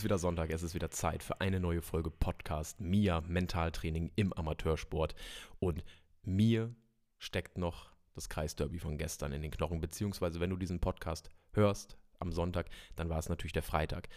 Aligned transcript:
ist 0.00 0.04
wieder 0.04 0.18
Sonntag, 0.18 0.48
es 0.48 0.62
ist 0.62 0.74
wieder 0.74 0.90
Zeit 0.90 1.22
für 1.22 1.42
eine 1.42 1.60
neue 1.60 1.82
Folge 1.82 2.10
Podcast 2.10 2.80
Mia 2.80 3.20
Mentaltraining 3.20 4.10
im 4.16 4.32
Amateursport. 4.32 5.14
Und 5.58 5.84
mir 6.22 6.74
steckt 7.18 7.58
noch 7.58 7.90
das 8.14 8.30
Kreisderby 8.30 8.78
von 8.78 8.96
gestern 8.96 9.32
in 9.32 9.42
den 9.42 9.50
Knochen, 9.50 9.82
beziehungsweise 9.82 10.40
wenn 10.40 10.48
du 10.48 10.56
diesen 10.56 10.80
Podcast 10.80 11.28
hörst 11.52 11.98
am 12.18 12.32
Sonntag, 12.32 12.70
dann 12.96 13.10
war 13.10 13.18
es 13.18 13.28
natürlich 13.28 13.52
der 13.52 13.62
Freitag. 13.62 14.08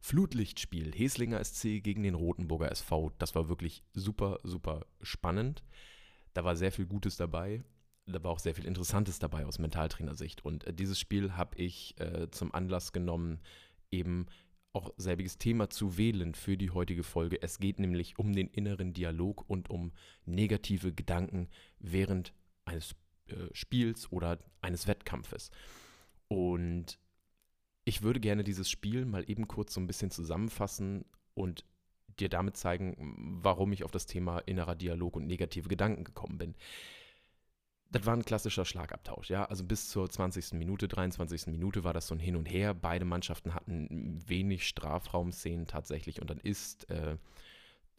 Flutlichtspiel, 0.00 0.90
Heslinger 0.94 1.44
SC 1.44 1.82
gegen 1.82 2.02
den 2.02 2.14
Rotenburger 2.14 2.72
SV, 2.72 3.12
das 3.18 3.34
war 3.34 3.50
wirklich 3.50 3.84
super, 3.92 4.40
super 4.42 4.86
spannend. 5.02 5.62
Da 6.32 6.44
war 6.44 6.56
sehr 6.56 6.72
viel 6.72 6.86
Gutes 6.86 7.18
dabei 7.18 7.62
da 8.08 8.22
war 8.22 8.30
auch 8.30 8.38
sehr 8.38 8.54
viel 8.54 8.66
Interessantes 8.66 9.18
dabei 9.18 9.46
aus 9.46 9.58
Mentaltrainersicht. 9.58 10.44
Und 10.44 10.62
äh, 10.62 10.72
dieses 10.72 10.96
Spiel 10.96 11.32
habe 11.32 11.58
ich 11.58 11.98
äh, 11.98 12.30
zum 12.30 12.54
Anlass 12.54 12.92
genommen, 12.92 13.40
eben 13.90 14.26
auch 14.76 14.92
selbiges 14.98 15.38
Thema 15.38 15.70
zu 15.70 15.96
wählen 15.96 16.34
für 16.34 16.58
die 16.58 16.70
heutige 16.70 17.02
Folge. 17.02 17.40
Es 17.42 17.58
geht 17.58 17.80
nämlich 17.80 18.18
um 18.18 18.34
den 18.34 18.48
inneren 18.48 18.92
Dialog 18.92 19.48
und 19.48 19.70
um 19.70 19.92
negative 20.26 20.92
Gedanken 20.92 21.48
während 21.78 22.34
eines 22.66 22.94
äh, 23.28 23.48
Spiels 23.52 24.12
oder 24.12 24.38
eines 24.60 24.86
Wettkampfes. 24.86 25.50
Und 26.28 26.98
ich 27.84 28.02
würde 28.02 28.20
gerne 28.20 28.44
dieses 28.44 28.68
Spiel 28.68 29.06
mal 29.06 29.24
eben 29.28 29.48
kurz 29.48 29.72
so 29.72 29.80
ein 29.80 29.86
bisschen 29.86 30.10
zusammenfassen 30.10 31.06
und 31.32 31.64
dir 32.20 32.28
damit 32.28 32.58
zeigen, 32.58 33.40
warum 33.42 33.72
ich 33.72 33.82
auf 33.82 33.90
das 33.90 34.04
Thema 34.04 34.40
innerer 34.40 34.74
Dialog 34.74 35.16
und 35.16 35.26
negative 35.26 35.68
Gedanken 35.68 36.04
gekommen 36.04 36.36
bin 36.36 36.54
das 37.90 38.04
war 38.04 38.14
ein 38.14 38.24
klassischer 38.24 38.64
Schlagabtausch, 38.64 39.30
ja. 39.30 39.44
Also 39.44 39.64
bis 39.64 39.88
zur 39.88 40.10
20. 40.10 40.54
Minute, 40.54 40.88
23. 40.88 41.46
Minute 41.48 41.84
war 41.84 41.92
das 41.92 42.08
so 42.08 42.14
ein 42.14 42.20
Hin 42.20 42.36
und 42.36 42.46
Her. 42.46 42.74
Beide 42.74 43.04
Mannschaften 43.04 43.54
hatten 43.54 44.22
wenig 44.26 44.66
Strafraumszenen 44.66 45.66
tatsächlich 45.66 46.20
und 46.20 46.28
dann 46.28 46.38
ist, 46.38 46.90
äh, 46.90 47.16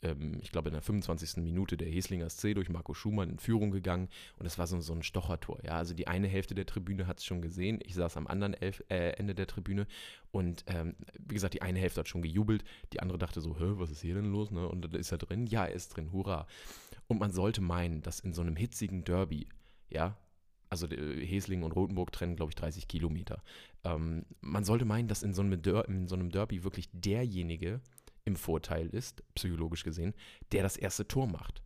ähm, 0.02 0.40
ich 0.42 0.52
glaube, 0.52 0.70
in 0.70 0.74
der 0.74 0.82
25. 0.82 1.38
Minute 1.38 1.78
der 1.78 1.88
Heslinger 1.88 2.30
SC 2.30 2.54
durch 2.54 2.70
Marco 2.70 2.94
Schumann 2.94 3.30
in 3.30 3.40
Führung 3.40 3.72
gegangen 3.72 4.10
und 4.38 4.46
es 4.46 4.60
war 4.60 4.68
so, 4.68 4.80
so 4.82 4.94
ein 4.94 5.04
Stochertor, 5.04 5.64
ja. 5.64 5.78
Also 5.78 5.94
die 5.94 6.08
eine 6.08 6.28
Hälfte 6.28 6.54
der 6.54 6.66
Tribüne 6.66 7.08
hat 7.08 7.20
es 7.20 7.26
schon 7.26 7.42
gesehen, 7.42 7.80
ich 7.82 7.96
saß 7.96 8.18
am 8.18 8.28
anderen 8.28 8.56
Elf, 8.56 8.84
äh, 8.90 9.12
Ende 9.12 9.36
der 9.36 9.48
Tribüne 9.48 9.88
und 10.32 10.66
ähm, 10.68 10.96
wie 11.18 11.36
gesagt, 11.36 11.54
die 11.54 11.62
eine 11.62 11.80
Hälfte 11.80 12.02
hat 12.02 12.10
schon 12.10 12.22
gejubelt, 12.22 12.66
die 12.92 13.00
andere 13.00 13.18
dachte 13.18 13.40
so, 13.40 13.58
Hä, 13.58 13.76
was 13.78 13.90
ist 13.90 14.02
hier 14.02 14.16
denn 14.16 14.32
los, 14.32 14.52
ne? 14.52 14.68
Und 14.68 14.94
ist 14.94 15.14
er 15.14 15.18
drin? 15.18 15.48
Ja, 15.48 15.66
er 15.66 15.74
ist 15.74 15.96
drin, 15.96 16.12
hurra. 16.12 16.46
Und 17.08 17.20
man 17.20 17.32
sollte 17.32 17.62
meinen, 17.62 18.02
dass 18.02 18.20
in 18.20 18.34
so 18.34 18.42
einem 18.42 18.58
hitzigen 18.58 19.06
Derby 19.06 19.48
ja, 19.90 20.18
also 20.70 20.88
Hesling 20.88 21.64
und 21.64 21.72
Rotenburg 21.72 22.12
trennen, 22.12 22.36
glaube 22.36 22.52
ich, 22.52 22.56
30 22.56 22.88
Kilometer. 22.88 23.42
Ähm, 23.84 24.26
man 24.42 24.64
sollte 24.64 24.86
meinen, 24.86 25.08
dass 25.08 25.24
in 25.24 25.34
so, 25.34 25.42
einem 25.42 25.62
Der 25.62 25.88
in 25.88 26.08
so 26.08 26.16
einem 26.16 26.30
Derby 26.30 26.64
wirklich 26.64 26.90
derjenige 26.92 27.82
im 28.26 28.36
Vorteil 28.36 28.88
ist, 28.88 29.24
psychologisch 29.36 29.84
gesehen, 29.84 30.14
der 30.52 30.64
das 30.64 30.78
erste 30.78 31.08
Tor 31.08 31.28
macht. 31.28 31.64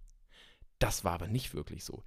Das 0.80 1.04
war 1.04 1.14
aber 1.14 1.28
nicht 1.28 1.54
wirklich 1.54 1.84
so. 1.84 2.04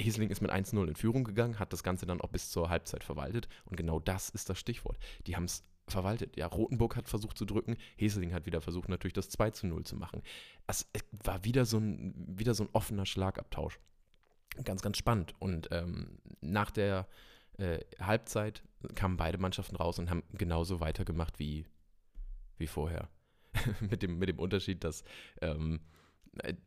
Hesling 0.00 0.30
ist 0.30 0.40
mit 0.40 0.50
1-0 0.50 0.88
in 0.88 0.96
Führung 0.96 1.24
gegangen, 1.24 1.58
hat 1.58 1.72
das 1.72 1.82
Ganze 1.82 2.06
dann 2.06 2.20
auch 2.20 2.30
bis 2.30 2.50
zur 2.50 2.70
Halbzeit 2.70 3.04
verwaltet 3.04 3.48
und 3.66 3.76
genau 3.76 4.00
das 4.00 4.30
ist 4.30 4.48
das 4.48 4.58
Stichwort. 4.58 4.98
Die 5.26 5.36
haben 5.36 5.44
es 5.44 5.64
verwaltet. 5.86 6.36
Ja, 6.36 6.46
Rotenburg 6.46 6.96
hat 6.96 7.08
versucht 7.08 7.36
zu 7.36 7.44
drücken, 7.44 7.76
Hesling 7.96 8.32
hat 8.32 8.46
wieder 8.46 8.62
versucht, 8.62 8.88
natürlich 8.88 9.12
das 9.12 9.28
2 9.28 9.52
0 9.64 9.84
zu 9.84 9.96
machen. 9.96 10.22
Es 10.66 10.88
war 11.10 11.44
wieder 11.44 11.66
so 11.66 11.78
ein, 11.78 12.14
wieder 12.26 12.54
so 12.54 12.64
ein 12.64 12.70
offener 12.72 13.04
Schlagabtausch 13.04 13.78
ganz, 14.64 14.82
ganz 14.82 14.98
spannend. 14.98 15.34
Und 15.38 15.68
ähm, 15.70 16.18
nach 16.40 16.70
der 16.70 17.06
äh, 17.58 17.80
Halbzeit 18.00 18.62
kamen 18.94 19.16
beide 19.16 19.38
Mannschaften 19.38 19.76
raus 19.76 19.98
und 19.98 20.10
haben 20.10 20.22
genauso 20.32 20.80
weitergemacht 20.80 21.38
wie, 21.38 21.66
wie 22.58 22.66
vorher. 22.66 23.08
mit, 23.80 24.02
dem, 24.02 24.18
mit 24.18 24.28
dem 24.28 24.38
Unterschied, 24.38 24.82
dass 24.82 25.04
ähm, 25.40 25.80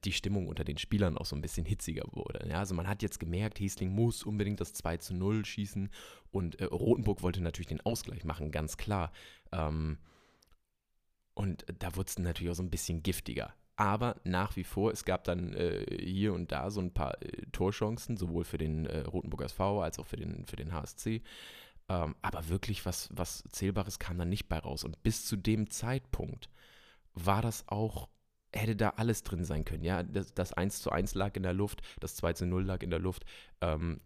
die 0.03 0.11
Stimmung 0.11 0.47
unter 0.47 0.63
den 0.63 0.77
Spielern 0.77 1.17
auch 1.17 1.25
so 1.25 1.35
ein 1.35 1.41
bisschen 1.41 1.65
hitziger 1.65 2.03
wurde. 2.11 2.47
Ja, 2.47 2.59
also 2.59 2.75
man 2.75 2.87
hat 2.87 3.01
jetzt 3.01 3.19
gemerkt, 3.19 3.59
Hesling 3.59 3.89
muss 3.89 4.23
unbedingt 4.23 4.61
das 4.61 4.73
2 4.73 4.97
zu 4.97 5.15
0 5.15 5.43
schießen 5.43 5.89
und 6.31 6.59
äh, 6.59 6.65
Rotenburg 6.65 7.23
wollte 7.23 7.41
natürlich 7.41 7.67
den 7.67 7.81
Ausgleich 7.81 8.23
machen, 8.23 8.51
ganz 8.51 8.77
klar. 8.77 9.11
Ähm, 9.51 9.97
und 11.33 11.65
da 11.79 11.95
wurde 11.95 12.09
es 12.09 12.19
natürlich 12.19 12.51
auch 12.51 12.55
so 12.55 12.63
ein 12.63 12.69
bisschen 12.69 13.01
giftiger 13.01 13.53
aber 13.75 14.15
nach 14.23 14.55
wie 14.55 14.63
vor, 14.63 14.91
es 14.91 15.03
gab 15.03 15.25
dann 15.25 15.53
äh, 15.53 15.85
hier 15.99 16.33
und 16.33 16.51
da 16.51 16.71
so 16.71 16.79
ein 16.79 16.93
paar 16.93 17.21
äh, 17.21 17.45
Torchancen, 17.51 18.15
sowohl 18.17 18.45
für 18.45 18.57
den 18.57 18.85
äh, 18.85 19.01
Rotenburger 19.01 19.45
SV 19.45 19.81
als 19.81 19.99
auch 19.99 20.05
für 20.05 20.17
den, 20.17 20.45
für 20.45 20.55
den 20.55 20.73
HSC. 20.73 21.21
Ähm, 21.89 22.15
aber 22.21 22.47
wirklich 22.49 22.85
was, 22.85 23.09
was 23.11 23.43
Zählbares 23.51 23.99
kam 23.99 24.17
dann 24.17 24.29
nicht 24.29 24.47
bei 24.47 24.59
raus. 24.59 24.83
Und 24.83 25.03
bis 25.03 25.25
zu 25.25 25.35
dem 25.35 25.69
Zeitpunkt 25.69 26.49
war 27.13 27.41
das 27.41 27.67
auch, 27.67 28.09
hätte 28.53 28.75
da 28.75 28.89
alles 28.91 29.23
drin 29.23 29.43
sein 29.43 29.65
können. 29.65 29.83
Ja, 29.83 30.03
das, 30.03 30.33
das 30.33 30.53
1 30.53 30.81
zu 30.81 30.91
1 30.91 31.13
lag 31.15 31.35
in 31.35 31.43
der 31.43 31.53
Luft, 31.53 31.81
das 31.99 32.15
2 32.15 32.33
zu 32.33 32.45
0 32.45 32.63
lag 32.63 32.81
in 32.81 32.89
der 32.89 32.99
Luft. 32.99 33.25
Ähm, 33.61 33.99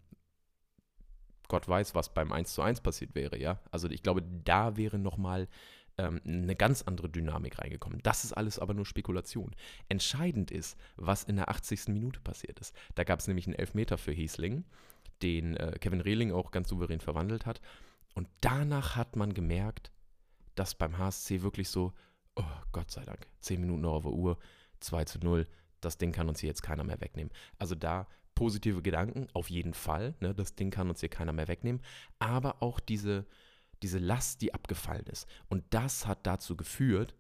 Gott 1.48 1.68
weiß, 1.68 1.96
was 1.96 2.14
beim 2.14 2.32
1 2.32 2.54
zu 2.54 2.62
1 2.62 2.82
passiert 2.82 3.16
wäre, 3.16 3.38
ja. 3.40 3.60
Also 3.72 3.90
ich 3.90 4.04
glaube, 4.04 4.24
da 4.44 4.78
wäre 4.78 5.00
nochmal 5.00 5.48
ähm, 6.00 6.22
eine 6.26 6.56
ganz 6.56 6.82
andere 6.84 7.10
Dynamik 7.10 7.60
reingekommen. 7.60 8.00
Das 8.04 8.24
ist 8.24 8.34
alles 8.34 8.58
aber 8.58 8.74
nur 8.74 8.86
Spekulation. 8.86 9.56
Entscheidend 9.90 10.50
ist, 10.50 10.78
was 10.96 11.24
in 11.24 11.36
der 11.36 11.50
80. 11.50 11.90
Minute 11.90 12.22
passiert 12.22 12.60
ist. 12.60 12.74
Da 12.96 13.04
gab 13.04 13.20
es 13.20 13.28
nämlich 13.28 13.48
einen 13.48 13.56
Elfmeter 13.56 13.98
für 13.98 14.14
Hiesling, 14.14 14.64
den 15.22 15.58
äh, 15.58 15.78
Kevin 15.80 16.02
Rehling 16.02 16.32
auch 16.32 16.52
ganz 16.52 16.70
souverän 16.70 17.02
verwandelt 17.02 17.46
hat. 17.46 17.60
Und 18.16 18.30
danach 18.42 18.96
hat 18.96 19.18
man 19.18 19.34
gemerkt, 19.34 19.92
dass 20.56 20.74
beim 20.74 20.98
HSC 20.98 21.42
wirklich 21.42 21.70
so, 21.70 21.94
oh 22.36 22.44
Gott 22.72 22.92
sei 22.92 23.04
Dank, 23.04 23.28
10 23.42 23.60
Minuten 23.60 23.82
noch 23.82 23.94
auf 23.94 24.04
der 24.04 24.14
Uhr, 24.14 24.38
2 24.80 25.06
zu 25.06 25.20
0, 25.20 25.48
das 25.82 25.98
Ding 25.98 26.12
kann 26.12 26.30
uns 26.30 26.40
hier 26.40 26.48
jetzt 26.48 26.64
keiner 26.64 26.84
mehr 26.84 27.02
wegnehmen. 27.02 27.32
Also 27.58 27.76
da 27.76 28.08
positive 28.36 28.82
Gedanken, 28.82 29.28
auf 29.34 29.50
jeden 29.50 29.74
Fall, 29.74 30.16
ne, 30.22 30.34
das 30.34 30.56
Ding 30.56 30.72
kann 30.72 30.90
uns 30.90 31.02
hier 31.02 31.10
keiner 31.10 31.34
mehr 31.34 31.50
wegnehmen, 31.50 31.82
aber 32.20 32.64
auch 32.64 32.80
diese, 32.80 33.26
diese 33.84 34.00
Last, 34.00 34.42
die 34.42 34.54
abgefallen 34.54 35.06
ist. 35.08 35.28
Und 35.48 35.64
das 35.70 36.06
hat 36.06 36.26
dazu 36.26 36.56
geführt, 36.56 37.16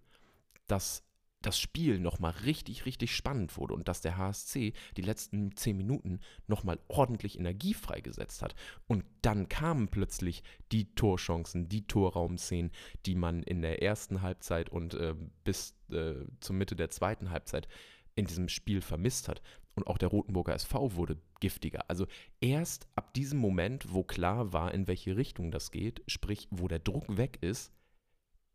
dass 0.67 1.03
das 1.41 1.57
Spiel 1.57 1.99
nochmal 1.99 2.33
richtig, 2.43 2.85
richtig 2.85 3.15
spannend 3.15 3.55
wurde 3.57 3.73
und 3.73 3.87
dass 3.87 4.01
der 4.01 4.17
HSC 4.17 4.73
die 4.97 5.01
letzten 5.01 5.55
zehn 5.55 5.77
Minuten 5.77 6.19
nochmal 6.47 6.79
ordentlich 6.87 7.39
Energie 7.39 7.73
freigesetzt 7.73 8.41
hat. 8.41 8.55
Und 8.87 9.05
dann 9.21 9.47
kamen 9.47 9.87
plötzlich 9.87 10.43
die 10.71 10.93
Torchancen, 10.95 11.69
die 11.69 11.87
Torraumszenen, 11.87 12.71
die 13.05 13.15
man 13.15 13.43
in 13.43 13.61
der 13.61 13.81
ersten 13.81 14.21
Halbzeit 14.21 14.69
und 14.69 14.95
äh, 14.95 15.15
bis 15.43 15.75
äh, 15.91 16.15
zur 16.41 16.55
Mitte 16.55 16.75
der 16.75 16.89
zweiten 16.89 17.31
Halbzeit 17.31 17.67
in 18.15 18.25
diesem 18.25 18.49
Spiel 18.49 18.81
vermisst 18.81 19.29
hat. 19.29 19.41
Und 19.79 19.87
auch 19.87 19.97
der 19.97 20.09
Rotenburger 20.09 20.53
SV 20.53 20.95
wurde 20.95 21.15
giftiger. 21.39 21.85
Also 21.87 22.05
erst 22.41 22.89
ab 22.95 23.13
diesem 23.13 23.39
Moment, 23.39 23.93
wo 23.93 24.03
klar 24.03 24.51
war, 24.51 24.73
in 24.73 24.89
welche 24.89 25.15
Richtung 25.15 25.51
das 25.51 25.71
geht, 25.71 26.03
sprich, 26.05 26.49
wo 26.51 26.67
der 26.67 26.79
Druck 26.79 27.05
weg 27.15 27.37
ist, 27.39 27.71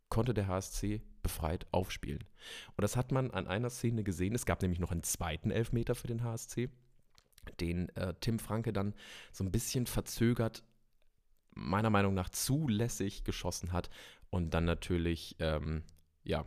konnte 0.09 0.35
der 0.35 0.45
HSC 0.45 1.01
befreit 1.23 1.65
aufspielen. 1.71 2.23
Und 2.77 2.83
das 2.83 2.95
hat 2.95 3.11
man 3.11 3.31
an 3.31 3.47
einer 3.47 3.71
Szene 3.71 4.03
gesehen. 4.03 4.35
Es 4.35 4.45
gab 4.45 4.61
nämlich 4.61 4.79
noch 4.79 4.91
einen 4.91 5.01
zweiten 5.01 5.49
Elfmeter 5.49 5.95
für 5.95 6.05
den 6.05 6.23
HSC, 6.23 6.69
den 7.59 7.89
äh, 7.95 8.13
Tim 8.19 8.37
Franke 8.37 8.71
dann 8.71 8.93
so 9.31 9.43
ein 9.43 9.51
bisschen 9.51 9.87
verzögert, 9.87 10.63
meiner 11.55 11.89
Meinung 11.89 12.13
nach 12.13 12.29
zulässig 12.29 13.23
geschossen 13.23 13.71
hat 13.71 13.89
und 14.29 14.53
dann 14.53 14.65
natürlich, 14.65 15.37
ähm, 15.39 15.81
ja, 16.23 16.45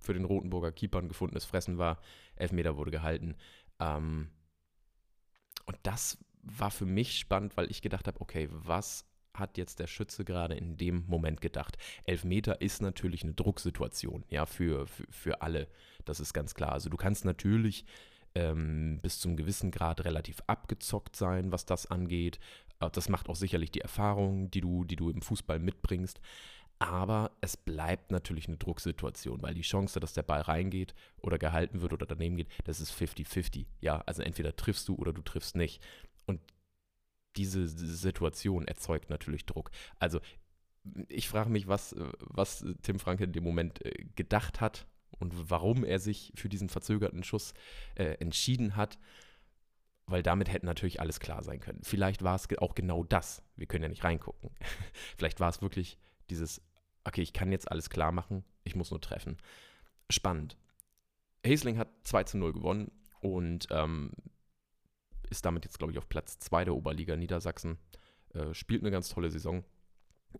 für 0.00 0.12
den 0.12 0.24
Rotenburger 0.24 0.72
Keeper 0.72 0.98
ein 0.98 1.08
gefundenes 1.08 1.44
Fressen 1.44 1.78
war. 1.78 2.00
Elfmeter 2.34 2.76
wurde 2.76 2.90
gehalten. 2.90 3.36
Ähm, 3.80 4.30
und 5.66 5.78
das 5.82 6.18
war 6.42 6.70
für 6.70 6.86
mich 6.86 7.18
spannend, 7.18 7.56
weil 7.56 7.70
ich 7.70 7.82
gedacht 7.82 8.06
habe, 8.06 8.20
okay, 8.20 8.48
was 8.50 9.04
hat 9.34 9.56
jetzt 9.58 9.78
der 9.78 9.86
Schütze 9.86 10.24
gerade 10.24 10.54
in 10.54 10.76
dem 10.76 11.04
Moment 11.06 11.40
gedacht? 11.40 11.76
Elfmeter 12.04 12.60
ist 12.60 12.82
natürlich 12.82 13.22
eine 13.22 13.34
Drucksituation, 13.34 14.24
ja, 14.28 14.46
für, 14.46 14.86
für, 14.86 15.04
für 15.10 15.42
alle. 15.42 15.68
Das 16.04 16.20
ist 16.20 16.32
ganz 16.32 16.54
klar. 16.54 16.72
Also 16.72 16.90
du 16.90 16.96
kannst 16.96 17.24
natürlich 17.24 17.84
ähm, 18.34 18.98
bis 19.02 19.20
zum 19.20 19.36
gewissen 19.36 19.70
Grad 19.70 20.04
relativ 20.04 20.42
abgezockt 20.46 21.16
sein, 21.16 21.52
was 21.52 21.66
das 21.66 21.86
angeht. 21.86 22.38
Äh, 22.80 22.90
das 22.90 23.08
macht 23.08 23.28
auch 23.28 23.36
sicherlich 23.36 23.70
die 23.70 23.80
Erfahrung, 23.80 24.50
die 24.50 24.60
du, 24.60 24.84
die 24.84 24.96
du 24.96 25.10
im 25.10 25.22
Fußball 25.22 25.58
mitbringst. 25.58 26.20
Aber 26.80 27.32
es 27.40 27.56
bleibt 27.56 28.12
natürlich 28.12 28.46
eine 28.46 28.56
Drucksituation, 28.56 29.42
weil 29.42 29.54
die 29.54 29.62
Chance, 29.62 29.98
dass 29.98 30.12
der 30.12 30.22
Ball 30.22 30.42
reingeht 30.42 30.94
oder 31.20 31.38
gehalten 31.38 31.80
wird 31.80 31.92
oder 31.92 32.06
daneben 32.06 32.36
geht, 32.36 32.48
das 32.64 32.80
ist 32.80 32.92
50-50. 32.92 33.66
Ja, 33.80 34.02
also 34.06 34.22
entweder 34.22 34.54
triffst 34.54 34.86
du 34.88 34.94
oder 34.94 35.12
du 35.12 35.22
triffst 35.22 35.56
nicht. 35.56 35.82
Und 36.26 36.40
diese 37.36 37.66
Situation 37.66 38.68
erzeugt 38.68 39.10
natürlich 39.10 39.44
Druck. 39.44 39.70
Also 39.98 40.20
ich 41.08 41.28
frage 41.28 41.50
mich, 41.50 41.66
was, 41.66 41.96
was 42.20 42.64
Tim 42.82 43.00
Franke 43.00 43.24
in 43.24 43.32
dem 43.32 43.44
Moment 43.44 43.84
äh, 43.84 44.04
gedacht 44.14 44.60
hat 44.60 44.86
und 45.18 45.50
warum 45.50 45.84
er 45.84 45.98
sich 45.98 46.32
für 46.36 46.48
diesen 46.48 46.68
verzögerten 46.68 47.24
Schuss 47.24 47.54
äh, 47.96 48.14
entschieden 48.20 48.76
hat, 48.76 48.98
weil 50.06 50.22
damit 50.22 50.50
hätte 50.50 50.64
natürlich 50.64 51.00
alles 51.00 51.20
klar 51.20 51.42
sein 51.42 51.60
können. 51.60 51.80
Vielleicht 51.82 52.22
war 52.22 52.36
es 52.36 52.48
auch 52.58 52.74
genau 52.74 53.04
das. 53.04 53.42
Wir 53.56 53.66
können 53.66 53.82
ja 53.82 53.88
nicht 53.88 54.04
reingucken. 54.04 54.50
Vielleicht 55.16 55.40
war 55.40 55.50
es 55.50 55.60
wirklich 55.60 55.98
dieses 56.30 56.62
okay, 57.08 57.22
ich 57.22 57.32
kann 57.32 57.50
jetzt 57.50 57.70
alles 57.70 57.90
klar 57.90 58.12
machen, 58.12 58.44
ich 58.64 58.76
muss 58.76 58.90
nur 58.90 59.00
treffen. 59.00 59.38
Spannend. 60.10 60.56
Hesling 61.44 61.78
hat 61.78 61.88
2 62.04 62.24
zu 62.24 62.38
0 62.38 62.52
gewonnen 62.52 62.90
und 63.20 63.66
ähm, 63.70 64.12
ist 65.30 65.44
damit 65.44 65.64
jetzt, 65.64 65.78
glaube 65.78 65.92
ich, 65.92 65.98
auf 65.98 66.08
Platz 66.08 66.38
2 66.38 66.66
der 66.66 66.74
Oberliga 66.74 67.16
Niedersachsen. 67.16 67.78
Äh, 68.34 68.54
spielt 68.54 68.82
eine 68.82 68.90
ganz 68.90 69.08
tolle 69.08 69.30
Saison. 69.30 69.64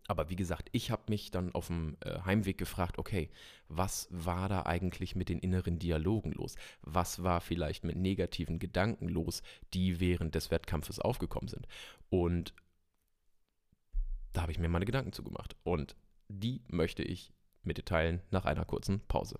Aber 0.06 0.28
wie 0.28 0.36
gesagt, 0.36 0.68
ich 0.72 0.90
habe 0.90 1.04
mich 1.08 1.30
dann 1.30 1.54
auf 1.54 1.68
dem 1.68 1.96
äh, 2.00 2.20
Heimweg 2.20 2.58
gefragt, 2.58 2.98
okay, 2.98 3.30
was 3.68 4.06
war 4.10 4.50
da 4.50 4.66
eigentlich 4.66 5.16
mit 5.16 5.30
den 5.30 5.38
inneren 5.38 5.78
Dialogen 5.78 6.32
los? 6.32 6.56
Was 6.82 7.22
war 7.22 7.40
vielleicht 7.40 7.84
mit 7.84 7.96
negativen 7.96 8.58
Gedanken 8.58 9.08
los, 9.08 9.42
die 9.72 9.98
während 10.00 10.34
des 10.34 10.50
Wettkampfes 10.50 10.98
aufgekommen 10.98 11.48
sind? 11.48 11.66
Und 12.10 12.52
da 14.34 14.42
habe 14.42 14.52
ich 14.52 14.58
mir 14.58 14.68
meine 14.68 14.84
Gedanken 14.84 15.12
zugemacht. 15.12 15.56
Und 15.64 15.96
die 16.28 16.62
möchte 16.68 17.02
ich 17.02 17.32
mit 17.62 17.78
dir 17.78 17.84
teilen 17.84 18.20
nach 18.30 18.44
einer 18.44 18.64
kurzen 18.64 19.00
Pause. 19.08 19.38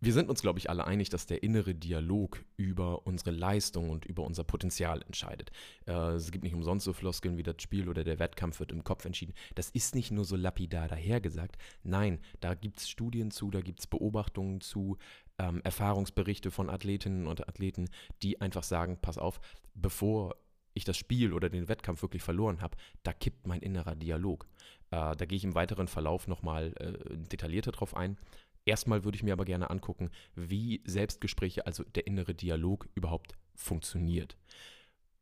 Wir 0.00 0.12
sind 0.12 0.30
uns, 0.30 0.42
glaube 0.42 0.60
ich, 0.60 0.70
alle 0.70 0.86
einig, 0.86 1.08
dass 1.08 1.26
der 1.26 1.42
innere 1.42 1.74
Dialog 1.74 2.44
über 2.56 3.04
unsere 3.04 3.32
Leistung 3.32 3.90
und 3.90 4.04
über 4.04 4.22
unser 4.22 4.44
Potenzial 4.44 5.02
entscheidet. 5.02 5.50
Äh, 5.86 6.12
es 6.12 6.30
gibt 6.30 6.44
nicht 6.44 6.54
umsonst 6.54 6.84
so 6.84 6.92
Floskeln 6.92 7.36
wie 7.36 7.42
das 7.42 7.56
Spiel 7.58 7.88
oder 7.88 8.04
der 8.04 8.20
Wettkampf 8.20 8.60
wird 8.60 8.70
im 8.70 8.84
Kopf 8.84 9.04
entschieden. 9.04 9.34
Das 9.56 9.70
ist 9.70 9.96
nicht 9.96 10.12
nur 10.12 10.24
so 10.24 10.36
lapidar 10.36 10.86
dahergesagt. 10.86 11.58
Nein, 11.82 12.20
da 12.38 12.54
gibt 12.54 12.78
es 12.78 12.88
Studien 12.88 13.32
zu, 13.32 13.50
da 13.50 13.60
gibt 13.60 13.80
es 13.80 13.88
Beobachtungen 13.88 14.60
zu, 14.60 14.98
ähm, 15.40 15.60
Erfahrungsberichte 15.64 16.52
von 16.52 16.70
Athletinnen 16.70 17.26
und 17.26 17.48
Athleten, 17.48 17.90
die 18.22 18.40
einfach 18.40 18.62
sagen, 18.62 18.98
pass 19.02 19.18
auf, 19.18 19.40
bevor 19.74 20.36
ich 20.78 20.84
das 20.84 20.96
Spiel 20.96 21.32
oder 21.32 21.48
den 21.48 21.68
Wettkampf 21.68 22.02
wirklich 22.02 22.22
verloren 22.22 22.60
habe, 22.60 22.76
da 23.02 23.12
kippt 23.12 23.46
mein 23.46 23.60
innerer 23.60 23.94
Dialog. 23.94 24.46
Äh, 24.90 25.16
da 25.16 25.24
gehe 25.26 25.36
ich 25.36 25.44
im 25.44 25.54
weiteren 25.54 25.88
Verlauf 25.88 26.26
nochmal 26.28 26.72
äh, 26.78 27.16
detaillierter 27.16 27.72
drauf 27.72 27.96
ein. 27.96 28.16
Erstmal 28.64 29.04
würde 29.04 29.16
ich 29.16 29.22
mir 29.22 29.32
aber 29.32 29.44
gerne 29.44 29.70
angucken, 29.70 30.10
wie 30.34 30.82
Selbstgespräche, 30.84 31.66
also 31.66 31.84
der 31.84 32.06
innere 32.06 32.34
Dialog 32.34 32.88
überhaupt 32.94 33.36
funktioniert. 33.54 34.36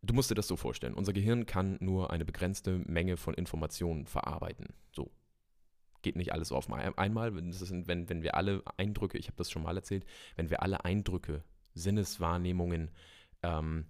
Du 0.03 0.15
musst 0.15 0.31
dir 0.31 0.35
das 0.35 0.49
so 0.49 0.57
vorstellen. 0.57 0.95
Unser 0.95 1.13
Gehirn 1.13 1.47
kann 1.47 1.77
nur 1.81 2.11
eine 2.11 2.25
begrenzte 2.25 2.79
Menge 2.79 3.17
von 3.17 3.35
Informationen 3.35 4.07
verarbeiten. 4.07 4.75
So. 4.93 5.11
Geht 6.03 6.17
nicht 6.17 6.33
alles 6.33 6.53
auf 6.53 6.71
einmal. 6.71 7.35
Wenn, 7.35 8.09
wenn 8.09 8.23
wir 8.23 8.35
alle 8.35 8.63
Eindrücke, 8.77 9.19
ich 9.19 9.27
habe 9.27 9.37
das 9.37 9.51
schon 9.51 9.63
mal 9.63 9.77
erzählt, 9.77 10.05
wenn 10.37 10.51
wir 10.51 10.63
alle 10.63 10.85
Eindrücke, 10.85 11.43
Sinneswahrnehmungen 11.75 12.91
ähm, 13.43 13.87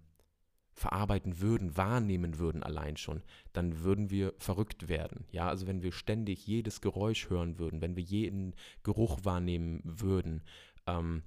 verarbeiten 0.77 1.41
würden, 1.41 1.77
wahrnehmen 1.77 2.39
würden 2.39 2.63
allein 2.63 2.99
schon, 2.99 3.23
dann 3.55 3.81
würden 3.81 4.11
wir 4.11 4.35
verrückt 4.39 4.89
werden. 4.89 5.25
Ja, 5.33 5.49
also 5.49 5.67
wenn 5.67 5.83
wir 5.83 5.91
ständig 5.91 6.47
jedes 6.47 6.83
Geräusch 6.83 7.31
hören 7.31 7.59
würden, 7.59 7.81
wenn 7.81 7.97
wir 7.97 8.03
jeden 8.03 8.55
Geruch 8.83 9.25
wahrnehmen 9.25 9.81
würden, 9.85 10.43
ähm, 10.87 11.23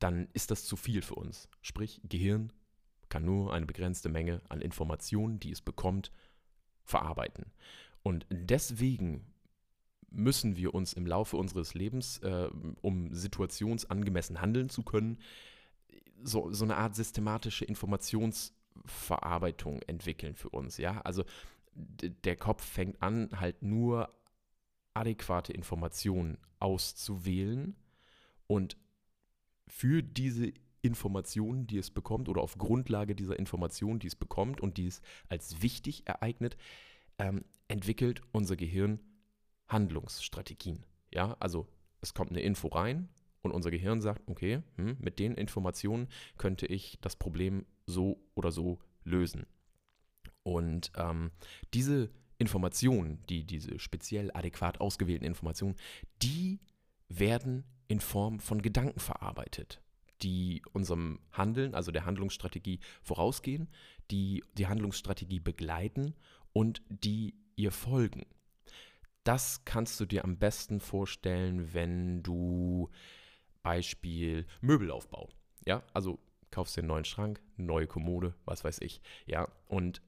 dann 0.00 0.28
ist 0.32 0.50
das 0.50 0.64
zu 0.64 0.76
viel 0.76 1.02
für 1.02 1.14
uns. 1.14 1.48
Sprich, 1.62 2.00
Gehirn 2.04 2.52
kann 3.08 3.24
nur 3.24 3.54
eine 3.54 3.66
begrenzte 3.66 4.08
Menge 4.08 4.42
an 4.48 4.60
Informationen, 4.60 5.38
die 5.38 5.52
es 5.52 5.60
bekommt, 5.60 6.10
verarbeiten. 6.82 7.52
Und 8.02 8.26
deswegen 8.28 9.24
müssen 10.10 10.56
wir 10.56 10.74
uns 10.74 10.94
im 10.94 11.06
Laufe 11.06 11.36
unseres 11.36 11.74
Lebens, 11.74 12.18
äh, 12.18 12.48
um 12.80 13.14
situationsangemessen 13.14 14.40
handeln 14.40 14.68
zu 14.68 14.82
können, 14.82 15.18
so, 16.24 16.50
so 16.52 16.64
eine 16.64 16.76
Art 16.76 16.96
systematische 16.96 17.64
Informations- 17.64 18.52
Verarbeitung 18.84 19.82
entwickeln 19.82 20.34
für 20.34 20.50
uns. 20.50 20.76
Ja, 20.78 21.00
also 21.02 21.24
der 21.74 22.36
Kopf 22.36 22.64
fängt 22.64 23.02
an, 23.02 23.30
halt 23.32 23.62
nur 23.62 24.12
adäquate 24.94 25.52
Informationen 25.52 26.38
auszuwählen 26.58 27.76
und 28.46 28.76
für 29.68 30.02
diese 30.02 30.52
Informationen, 30.82 31.66
die 31.66 31.78
es 31.78 31.90
bekommt, 31.90 32.28
oder 32.28 32.42
auf 32.42 32.58
Grundlage 32.58 33.14
dieser 33.14 33.38
Informationen, 33.38 33.98
die 33.98 34.06
es 34.06 34.16
bekommt 34.16 34.60
und 34.60 34.78
die 34.78 34.86
es 34.86 35.02
als 35.28 35.62
wichtig 35.62 36.06
ereignet, 36.06 36.56
ähm, 37.18 37.44
entwickelt 37.68 38.22
unser 38.32 38.56
Gehirn 38.56 39.00
Handlungsstrategien. 39.68 40.84
Ja, 41.12 41.36
also 41.38 41.68
es 42.00 42.14
kommt 42.14 42.30
eine 42.30 42.40
Info 42.40 42.68
rein 42.68 43.08
und 43.42 43.52
unser 43.52 43.70
Gehirn 43.70 44.00
sagt, 44.00 44.22
okay, 44.26 44.62
hm, 44.76 44.96
mit 45.00 45.18
den 45.18 45.34
Informationen 45.34 46.08
könnte 46.38 46.66
ich 46.66 46.98
das 47.00 47.16
Problem 47.16 47.66
so 47.90 48.22
oder 48.34 48.52
so 48.52 48.78
lösen. 49.04 49.46
Und 50.42 50.92
ähm, 50.96 51.30
diese 51.74 52.10
Informationen, 52.38 53.22
die, 53.28 53.44
diese 53.44 53.78
speziell 53.78 54.30
adäquat 54.32 54.80
ausgewählten 54.80 55.26
Informationen, 55.26 55.76
die 56.22 56.60
werden 57.08 57.64
in 57.88 58.00
Form 58.00 58.40
von 58.40 58.62
Gedanken 58.62 59.00
verarbeitet, 59.00 59.82
die 60.22 60.62
unserem 60.72 61.20
Handeln, 61.32 61.74
also 61.74 61.92
der 61.92 62.06
Handlungsstrategie 62.06 62.80
vorausgehen, 63.02 63.68
die 64.10 64.42
die 64.54 64.68
Handlungsstrategie 64.68 65.40
begleiten 65.40 66.14
und 66.52 66.82
die 66.88 67.34
ihr 67.56 67.72
folgen. 67.72 68.24
Das 69.24 69.64
kannst 69.64 70.00
du 70.00 70.06
dir 70.06 70.24
am 70.24 70.38
besten 70.38 70.80
vorstellen, 70.80 71.74
wenn 71.74 72.22
du 72.22 72.88
Beispiel 73.62 74.46
Möbelaufbau. 74.62 75.28
Ja, 75.66 75.82
also 75.92 76.18
kaufst 76.50 76.76
dir 76.76 76.80
einen 76.80 76.88
neuen 76.88 77.04
Schrank, 77.04 77.40
neue 77.56 77.86
Kommode, 77.86 78.34
was 78.44 78.64
weiß 78.64 78.80
ich. 78.80 79.00
Ja, 79.26 79.48
und 79.66 80.02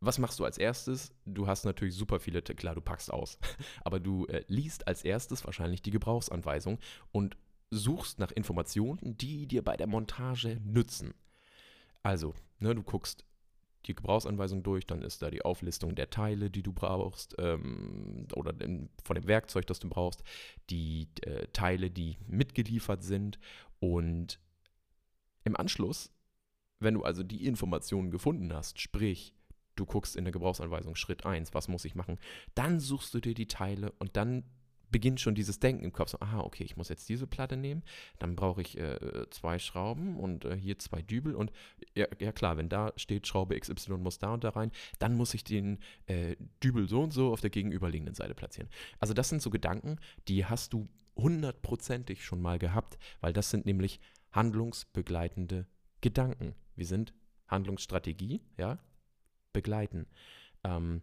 was 0.00 0.18
machst 0.18 0.38
du 0.38 0.44
als 0.44 0.58
erstes? 0.58 1.12
Du 1.24 1.46
hast 1.46 1.64
natürlich 1.64 1.94
super 1.94 2.20
viele, 2.20 2.40
klar, 2.42 2.74
du 2.74 2.80
packst 2.80 3.12
aus, 3.12 3.38
aber 3.84 3.98
du 3.98 4.26
äh, 4.26 4.44
liest 4.46 4.86
als 4.86 5.04
erstes 5.04 5.44
wahrscheinlich 5.44 5.82
die 5.82 5.90
Gebrauchsanweisung 5.90 6.78
und 7.10 7.36
suchst 7.70 8.18
nach 8.18 8.30
Informationen, 8.30 9.16
die 9.18 9.46
dir 9.46 9.62
bei 9.62 9.76
der 9.76 9.86
Montage 9.86 10.60
nützen. 10.64 11.14
Also, 12.02 12.34
ne, 12.60 12.74
du 12.74 12.82
guckst 12.82 13.24
die 13.86 13.94
Gebrauchsanweisung 13.94 14.62
durch, 14.62 14.86
dann 14.86 15.02
ist 15.02 15.22
da 15.22 15.30
die 15.30 15.44
Auflistung 15.44 15.94
der 15.94 16.10
Teile, 16.10 16.50
die 16.50 16.62
du 16.62 16.72
brauchst, 16.72 17.34
ähm, 17.38 18.26
oder 18.34 18.58
in, 18.60 18.90
von 19.04 19.14
dem 19.14 19.26
Werkzeug, 19.26 19.66
das 19.66 19.80
du 19.80 19.88
brauchst, 19.88 20.22
die 20.70 21.08
äh, 21.22 21.46
Teile, 21.52 21.90
die 21.90 22.18
mitgeliefert 22.26 23.02
sind 23.02 23.38
und 23.80 24.40
im 25.48 25.56
Anschluss, 25.56 26.12
wenn 26.78 26.94
du 26.94 27.02
also 27.02 27.22
die 27.22 27.46
Informationen 27.46 28.10
gefunden 28.10 28.52
hast, 28.52 28.80
sprich, 28.80 29.34
du 29.74 29.86
guckst 29.86 30.16
in 30.16 30.24
der 30.24 30.32
Gebrauchsanweisung 30.32 30.94
Schritt 30.94 31.26
1, 31.26 31.54
was 31.54 31.68
muss 31.68 31.84
ich 31.84 31.94
machen, 31.94 32.18
dann 32.54 32.80
suchst 32.80 33.14
du 33.14 33.20
dir 33.20 33.34
die 33.34 33.48
Teile 33.48 33.92
und 33.98 34.16
dann 34.16 34.44
beginnt 34.90 35.20
schon 35.20 35.34
dieses 35.34 35.60
Denken 35.60 35.84
im 35.84 35.92
Kopf. 35.92 36.10
So, 36.10 36.20
aha, 36.20 36.40
okay, 36.40 36.64
ich 36.64 36.76
muss 36.76 36.88
jetzt 36.88 37.08
diese 37.08 37.26
Platte 37.26 37.56
nehmen, 37.56 37.82
dann 38.18 38.36
brauche 38.36 38.62
ich 38.62 38.78
äh, 38.78 39.26
zwei 39.30 39.58
Schrauben 39.58 40.18
und 40.18 40.44
äh, 40.44 40.56
hier 40.56 40.78
zwei 40.78 41.02
Dübel 41.02 41.34
und 41.34 41.52
ja, 41.94 42.06
ja, 42.18 42.32
klar, 42.32 42.56
wenn 42.56 42.68
da 42.68 42.92
steht, 42.96 43.26
Schraube 43.26 43.58
XY 43.58 43.98
muss 43.98 44.18
da 44.18 44.32
und 44.32 44.44
da 44.44 44.50
rein, 44.50 44.72
dann 44.98 45.14
muss 45.14 45.34
ich 45.34 45.44
den 45.44 45.78
äh, 46.06 46.36
Dübel 46.62 46.88
so 46.88 47.02
und 47.02 47.12
so 47.12 47.32
auf 47.32 47.40
der 47.40 47.50
gegenüberliegenden 47.50 48.14
Seite 48.14 48.34
platzieren. 48.34 48.70
Also 48.98 49.14
das 49.14 49.28
sind 49.28 49.42
so 49.42 49.50
Gedanken, 49.50 49.98
die 50.26 50.46
hast 50.46 50.72
du 50.72 50.88
hundertprozentig 51.16 52.24
schon 52.24 52.40
mal 52.40 52.58
gehabt, 52.58 52.98
weil 53.20 53.32
das 53.32 53.50
sind 53.50 53.66
nämlich 53.66 54.00
handlungsbegleitende 54.32 55.66
Gedanken. 56.00 56.54
Wir 56.76 56.86
sind 56.86 57.14
Handlungsstrategie, 57.48 58.42
ja, 58.56 58.78
begleiten. 59.52 60.06
Ähm, 60.64 61.02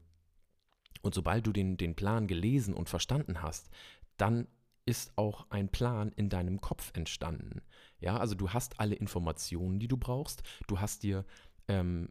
und 1.01 1.13
sobald 1.13 1.45
du 1.45 1.51
den, 1.51 1.77
den 1.77 1.95
Plan 1.95 2.27
gelesen 2.27 2.73
und 2.73 2.89
verstanden 2.89 3.41
hast, 3.41 3.69
dann 4.17 4.47
ist 4.85 5.17
auch 5.17 5.49
ein 5.49 5.69
Plan 5.69 6.11
in 6.15 6.29
deinem 6.29 6.61
Kopf 6.61 6.91
entstanden. 6.95 7.61
Ja, 7.99 8.17
also 8.17 8.35
du 8.35 8.51
hast 8.51 8.79
alle 8.79 8.95
Informationen, 8.95 9.79
die 9.79 9.87
du 9.87 9.97
brauchst. 9.97 10.43
Du 10.67 10.79
hast 10.79 11.03
dir 11.03 11.25
ähm, 11.67 12.09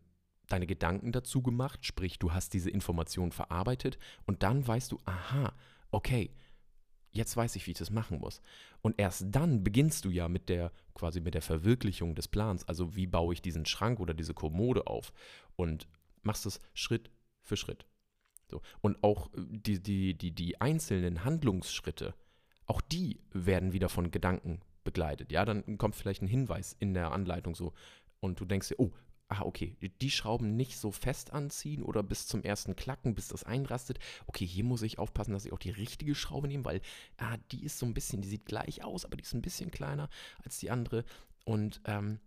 deine 0.48 0.66
Gedanken 0.66 1.12
dazu 1.12 1.42
gemacht, 1.42 1.86
sprich, 1.86 2.18
du 2.18 2.32
hast 2.32 2.52
diese 2.52 2.70
Informationen 2.70 3.32
verarbeitet 3.32 3.98
und 4.26 4.42
dann 4.42 4.66
weißt 4.66 4.92
du, 4.92 5.00
aha, 5.04 5.54
okay, 5.90 6.30
jetzt 7.14 7.36
weiß 7.36 7.56
ich, 7.56 7.66
wie 7.66 7.70
ich 7.70 7.78
das 7.78 7.90
machen 7.90 8.18
muss. 8.18 8.42
Und 8.82 8.98
erst 8.98 9.26
dann 9.30 9.64
beginnst 9.64 10.04
du 10.04 10.10
ja 10.10 10.28
mit 10.28 10.48
der, 10.48 10.72
quasi 10.94 11.20
mit 11.20 11.34
der 11.34 11.42
Verwirklichung 11.42 12.14
des 12.14 12.28
Plans. 12.28 12.68
Also 12.68 12.96
wie 12.96 13.06
baue 13.06 13.32
ich 13.32 13.40
diesen 13.40 13.64
Schrank 13.64 14.00
oder 14.00 14.12
diese 14.12 14.34
Kommode 14.34 14.86
auf? 14.86 15.12
Und 15.56 15.88
machst 16.22 16.44
es 16.44 16.60
Schritt 16.74 17.10
für 17.40 17.56
Schritt. 17.56 17.86
So. 18.50 18.60
Und 18.80 19.02
auch 19.02 19.32
äh, 19.34 19.40
die, 19.48 19.82
die, 19.82 20.14
die, 20.18 20.32
die 20.32 20.60
einzelnen 20.60 21.24
Handlungsschritte, 21.24 22.14
auch 22.66 22.80
die 22.80 23.20
werden 23.32 23.72
wieder 23.72 23.88
von 23.88 24.10
Gedanken 24.10 24.60
begleitet. 24.82 25.32
Ja, 25.32 25.44
dann 25.44 25.78
kommt 25.78 25.94
vielleicht 25.94 26.22
ein 26.22 26.28
Hinweis 26.28 26.76
in 26.78 26.94
der 26.94 27.12
Anleitung 27.12 27.54
so 27.54 27.72
und 28.20 28.40
du 28.40 28.44
denkst 28.44 28.68
dir, 28.68 28.78
oh, 28.78 28.92
ah, 29.34 29.42
okay, 29.42 29.76
die 30.00 30.10
Schrauben 30.10 30.56
nicht 30.56 30.78
so 30.78 30.90
fest 30.90 31.32
anziehen 31.32 31.82
oder 31.82 32.02
bis 32.02 32.26
zum 32.26 32.42
ersten 32.42 32.76
Klacken, 32.76 33.14
bis 33.14 33.28
das 33.28 33.44
einrastet. 33.44 33.98
Okay, 34.26 34.46
hier 34.46 34.64
muss 34.64 34.82
ich 34.82 34.98
aufpassen, 34.98 35.32
dass 35.32 35.44
ich 35.44 35.52
auch 35.52 35.58
die 35.58 35.70
richtige 35.70 36.14
Schraube 36.14 36.48
nehme, 36.48 36.64
weil 36.64 36.80
ah, 37.18 37.36
die 37.52 37.64
ist 37.64 37.78
so 37.78 37.86
ein 37.86 37.94
bisschen, 37.94 38.22
die 38.22 38.28
sieht 38.28 38.46
gleich 38.46 38.84
aus, 38.84 39.04
aber 39.04 39.16
die 39.16 39.22
ist 39.22 39.34
ein 39.34 39.42
bisschen 39.42 39.70
kleiner 39.70 40.08
als 40.44 40.58
die 40.58 40.70
andere. 40.70 41.04
Und 41.44 41.80
ähm, 41.84 42.20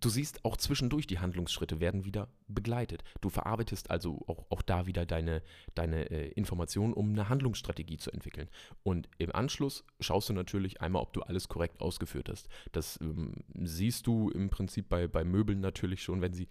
Du 0.00 0.08
siehst 0.08 0.44
auch 0.44 0.56
zwischendurch, 0.56 1.06
die 1.06 1.18
Handlungsschritte 1.18 1.80
werden 1.80 2.04
wieder 2.04 2.28
begleitet. 2.46 3.02
Du 3.20 3.28
verarbeitest 3.30 3.90
also 3.90 4.22
auch, 4.26 4.46
auch 4.50 4.62
da 4.62 4.86
wieder 4.86 5.06
deine, 5.06 5.42
deine 5.74 6.10
äh, 6.10 6.28
Informationen, 6.32 6.92
um 6.92 7.10
eine 7.10 7.28
Handlungsstrategie 7.28 7.96
zu 7.96 8.10
entwickeln. 8.12 8.48
Und 8.82 9.08
im 9.18 9.34
Anschluss 9.34 9.84
schaust 10.00 10.28
du 10.28 10.32
natürlich 10.32 10.80
einmal, 10.80 11.02
ob 11.02 11.12
du 11.12 11.22
alles 11.22 11.48
korrekt 11.48 11.80
ausgeführt 11.80 12.28
hast. 12.28 12.48
Das 12.72 12.98
ähm, 13.00 13.32
siehst 13.54 14.06
du 14.06 14.30
im 14.30 14.50
Prinzip 14.50 14.88
bei, 14.88 15.08
bei 15.08 15.24
Möbeln 15.24 15.60
natürlich 15.60 16.02
schon, 16.02 16.20
wenn 16.20 16.32
sie 16.32 16.48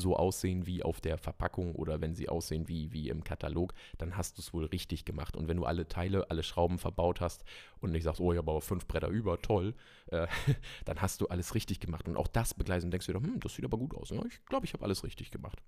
so 0.00 0.16
aussehen 0.16 0.66
wie 0.66 0.82
auf 0.82 1.00
der 1.00 1.18
Verpackung 1.18 1.74
oder 1.76 2.00
wenn 2.00 2.14
sie 2.14 2.28
aussehen 2.28 2.66
wie, 2.66 2.92
wie 2.92 3.08
im 3.08 3.22
Katalog, 3.22 3.72
dann 3.98 4.16
hast 4.16 4.36
du 4.36 4.42
es 4.42 4.52
wohl 4.52 4.64
richtig 4.64 5.04
gemacht. 5.04 5.36
Und 5.36 5.46
wenn 5.46 5.56
du 5.56 5.64
alle 5.64 5.86
Teile, 5.86 6.28
alle 6.30 6.42
Schrauben 6.42 6.78
verbaut 6.78 7.20
hast 7.20 7.44
und 7.80 7.92
nicht 7.92 8.02
sagst, 8.02 8.20
oh, 8.20 8.32
ich 8.32 8.38
habe 8.38 8.50
aber 8.50 8.60
fünf 8.60 8.86
Bretter 8.86 9.08
über, 9.08 9.40
toll, 9.40 9.74
äh, 10.06 10.26
dann 10.84 11.00
hast 11.00 11.20
du 11.20 11.28
alles 11.28 11.54
richtig 11.54 11.78
gemacht. 11.78 12.08
Und 12.08 12.16
auch 12.16 12.28
das 12.28 12.54
begleitest 12.54 12.86
und 12.86 12.90
denkst 12.90 13.06
dir, 13.06 13.14
hm, 13.14 13.38
das 13.40 13.54
sieht 13.54 13.64
aber 13.64 13.78
gut 13.78 13.94
aus. 13.94 14.10
Ja, 14.10 14.24
ich 14.26 14.44
glaube, 14.46 14.66
ich 14.66 14.72
habe 14.72 14.84
alles 14.84 15.04
richtig 15.04 15.30
gemacht. 15.30 15.62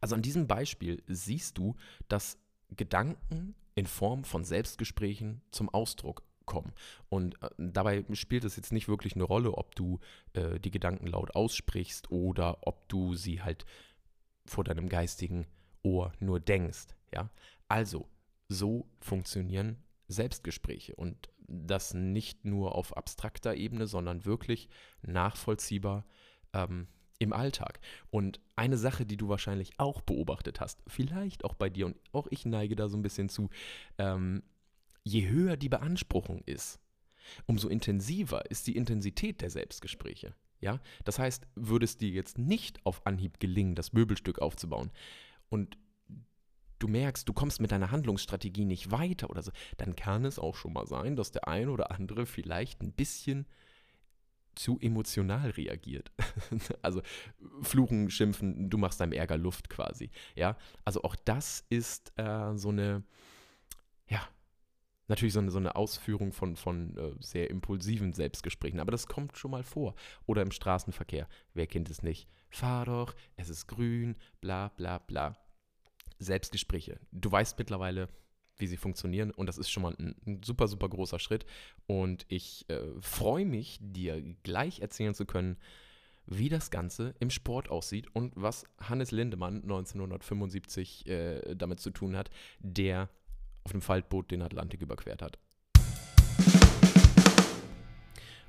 Also 0.00 0.14
an 0.14 0.22
diesem 0.22 0.46
Beispiel 0.46 1.02
siehst 1.08 1.58
du, 1.58 1.74
dass 2.08 2.38
Gedanken 2.70 3.54
in 3.74 3.86
Form 3.86 4.24
von 4.24 4.44
Selbstgesprächen 4.44 5.42
zum 5.50 5.68
Ausdruck 5.68 6.22
kommen. 6.46 6.72
Und 7.08 7.42
äh, 7.42 7.50
dabei 7.58 8.04
spielt 8.12 8.44
es 8.44 8.56
jetzt 8.56 8.72
nicht 8.72 8.88
wirklich 8.88 9.14
eine 9.14 9.24
Rolle, 9.24 9.52
ob 9.52 9.74
du 9.74 9.98
äh, 10.32 10.58
die 10.58 10.70
Gedanken 10.70 11.06
laut 11.06 11.34
aussprichst 11.34 12.10
oder 12.10 12.66
ob 12.66 12.88
du 12.88 13.14
sie 13.14 13.42
halt 13.42 13.66
vor 14.46 14.64
deinem 14.64 14.88
geistigen 14.88 15.46
Ohr 15.82 16.12
nur 16.20 16.40
denkst. 16.40 16.86
Ja? 17.12 17.30
Also, 17.68 18.08
so 18.48 18.86
funktionieren 19.00 19.82
Selbstgespräche 20.08 20.94
und 20.94 21.28
das 21.48 21.94
nicht 21.94 22.44
nur 22.44 22.74
auf 22.74 22.96
abstrakter 22.96 23.54
Ebene, 23.54 23.86
sondern 23.86 24.24
wirklich 24.24 24.68
nachvollziehbar 25.02 26.04
ähm, 26.52 26.88
im 27.18 27.32
Alltag. 27.32 27.80
Und 28.10 28.40
eine 28.56 28.76
Sache, 28.76 29.06
die 29.06 29.16
du 29.16 29.28
wahrscheinlich 29.28 29.78
auch 29.78 30.00
beobachtet 30.00 30.60
hast, 30.60 30.82
vielleicht 30.86 31.44
auch 31.44 31.54
bei 31.54 31.70
dir 31.70 31.86
und 31.86 31.96
auch 32.12 32.26
ich 32.30 32.44
neige 32.44 32.76
da 32.76 32.88
so 32.88 32.96
ein 32.96 33.02
bisschen 33.02 33.28
zu, 33.28 33.48
ähm, 33.98 34.42
je 35.06 35.28
höher 35.28 35.56
die 35.56 35.68
Beanspruchung 35.68 36.42
ist, 36.46 36.80
umso 37.46 37.68
intensiver 37.68 38.50
ist 38.50 38.66
die 38.66 38.76
Intensität 38.76 39.40
der 39.40 39.50
Selbstgespräche. 39.50 40.34
Ja? 40.60 40.80
Das 41.04 41.20
heißt, 41.20 41.46
würde 41.54 41.84
es 41.84 41.96
dir 41.96 42.10
jetzt 42.10 42.38
nicht 42.38 42.84
auf 42.84 43.06
Anhieb 43.06 43.38
gelingen, 43.38 43.76
das 43.76 43.92
Möbelstück 43.92 44.40
aufzubauen 44.40 44.90
und 45.48 45.78
du 46.80 46.88
merkst, 46.88 47.28
du 47.28 47.32
kommst 47.32 47.60
mit 47.60 47.70
deiner 47.70 47.92
Handlungsstrategie 47.92 48.64
nicht 48.64 48.90
weiter 48.90 49.30
oder 49.30 49.42
so, 49.42 49.52
dann 49.76 49.94
kann 49.94 50.24
es 50.24 50.40
auch 50.40 50.56
schon 50.56 50.72
mal 50.72 50.86
sein, 50.86 51.14
dass 51.14 51.30
der 51.30 51.46
eine 51.46 51.70
oder 51.70 51.92
andere 51.92 52.26
vielleicht 52.26 52.82
ein 52.82 52.92
bisschen 52.92 53.46
zu 54.56 54.78
emotional 54.80 55.50
reagiert. 55.50 56.10
also 56.82 57.00
fluchen, 57.62 58.10
schimpfen, 58.10 58.70
du 58.70 58.78
machst 58.78 59.00
deinem 59.00 59.12
Ärger 59.12 59.38
Luft 59.38 59.68
quasi. 59.68 60.10
Ja, 60.34 60.56
also 60.84 61.02
auch 61.04 61.14
das 61.14 61.64
ist 61.70 62.12
äh, 62.16 62.56
so 62.56 62.70
eine, 62.70 63.04
natürlich 65.08 65.34
so 65.34 65.40
eine, 65.40 65.50
so 65.50 65.58
eine 65.58 65.76
Ausführung 65.76 66.32
von, 66.32 66.56
von 66.56 66.96
äh, 66.96 67.12
sehr 67.20 67.50
impulsiven 67.50 68.12
Selbstgesprächen, 68.12 68.80
aber 68.80 68.92
das 68.92 69.06
kommt 69.06 69.36
schon 69.36 69.50
mal 69.50 69.62
vor. 69.62 69.94
Oder 70.26 70.42
im 70.42 70.50
Straßenverkehr. 70.50 71.28
Wer 71.54 71.66
kennt 71.66 71.90
es 71.90 72.02
nicht? 72.02 72.28
Fahr 72.50 72.86
doch, 72.86 73.14
es 73.36 73.48
ist 73.48 73.66
grün, 73.66 74.16
bla 74.40 74.68
bla 74.68 74.98
bla. 74.98 75.36
Selbstgespräche. 76.18 76.98
Du 77.12 77.30
weißt 77.30 77.58
mittlerweile, 77.58 78.08
wie 78.58 78.66
sie 78.66 78.78
funktionieren 78.78 79.30
und 79.30 79.46
das 79.46 79.58
ist 79.58 79.70
schon 79.70 79.82
mal 79.82 79.94
ein, 79.98 80.14
ein 80.26 80.42
super, 80.42 80.66
super 80.66 80.88
großer 80.88 81.18
Schritt. 81.18 81.44
Und 81.86 82.24
ich 82.28 82.64
äh, 82.68 82.80
freue 83.00 83.44
mich, 83.44 83.78
dir 83.82 84.22
gleich 84.42 84.80
erzählen 84.80 85.14
zu 85.14 85.26
können, 85.26 85.56
wie 86.26 86.48
das 86.48 86.70
Ganze 86.70 87.14
im 87.20 87.30
Sport 87.30 87.68
aussieht 87.70 88.08
und 88.12 88.32
was 88.34 88.64
Hannes 88.80 89.12
Lindemann 89.12 89.62
1975 89.62 91.06
äh, 91.06 91.54
damit 91.54 91.80
zu 91.80 91.90
tun 91.90 92.16
hat, 92.16 92.30
der 92.58 93.08
auf 93.66 93.72
dem 93.72 93.82
Faltboot 93.82 94.30
den 94.30 94.42
Atlantik 94.42 94.80
überquert 94.80 95.22
hat. 95.22 95.40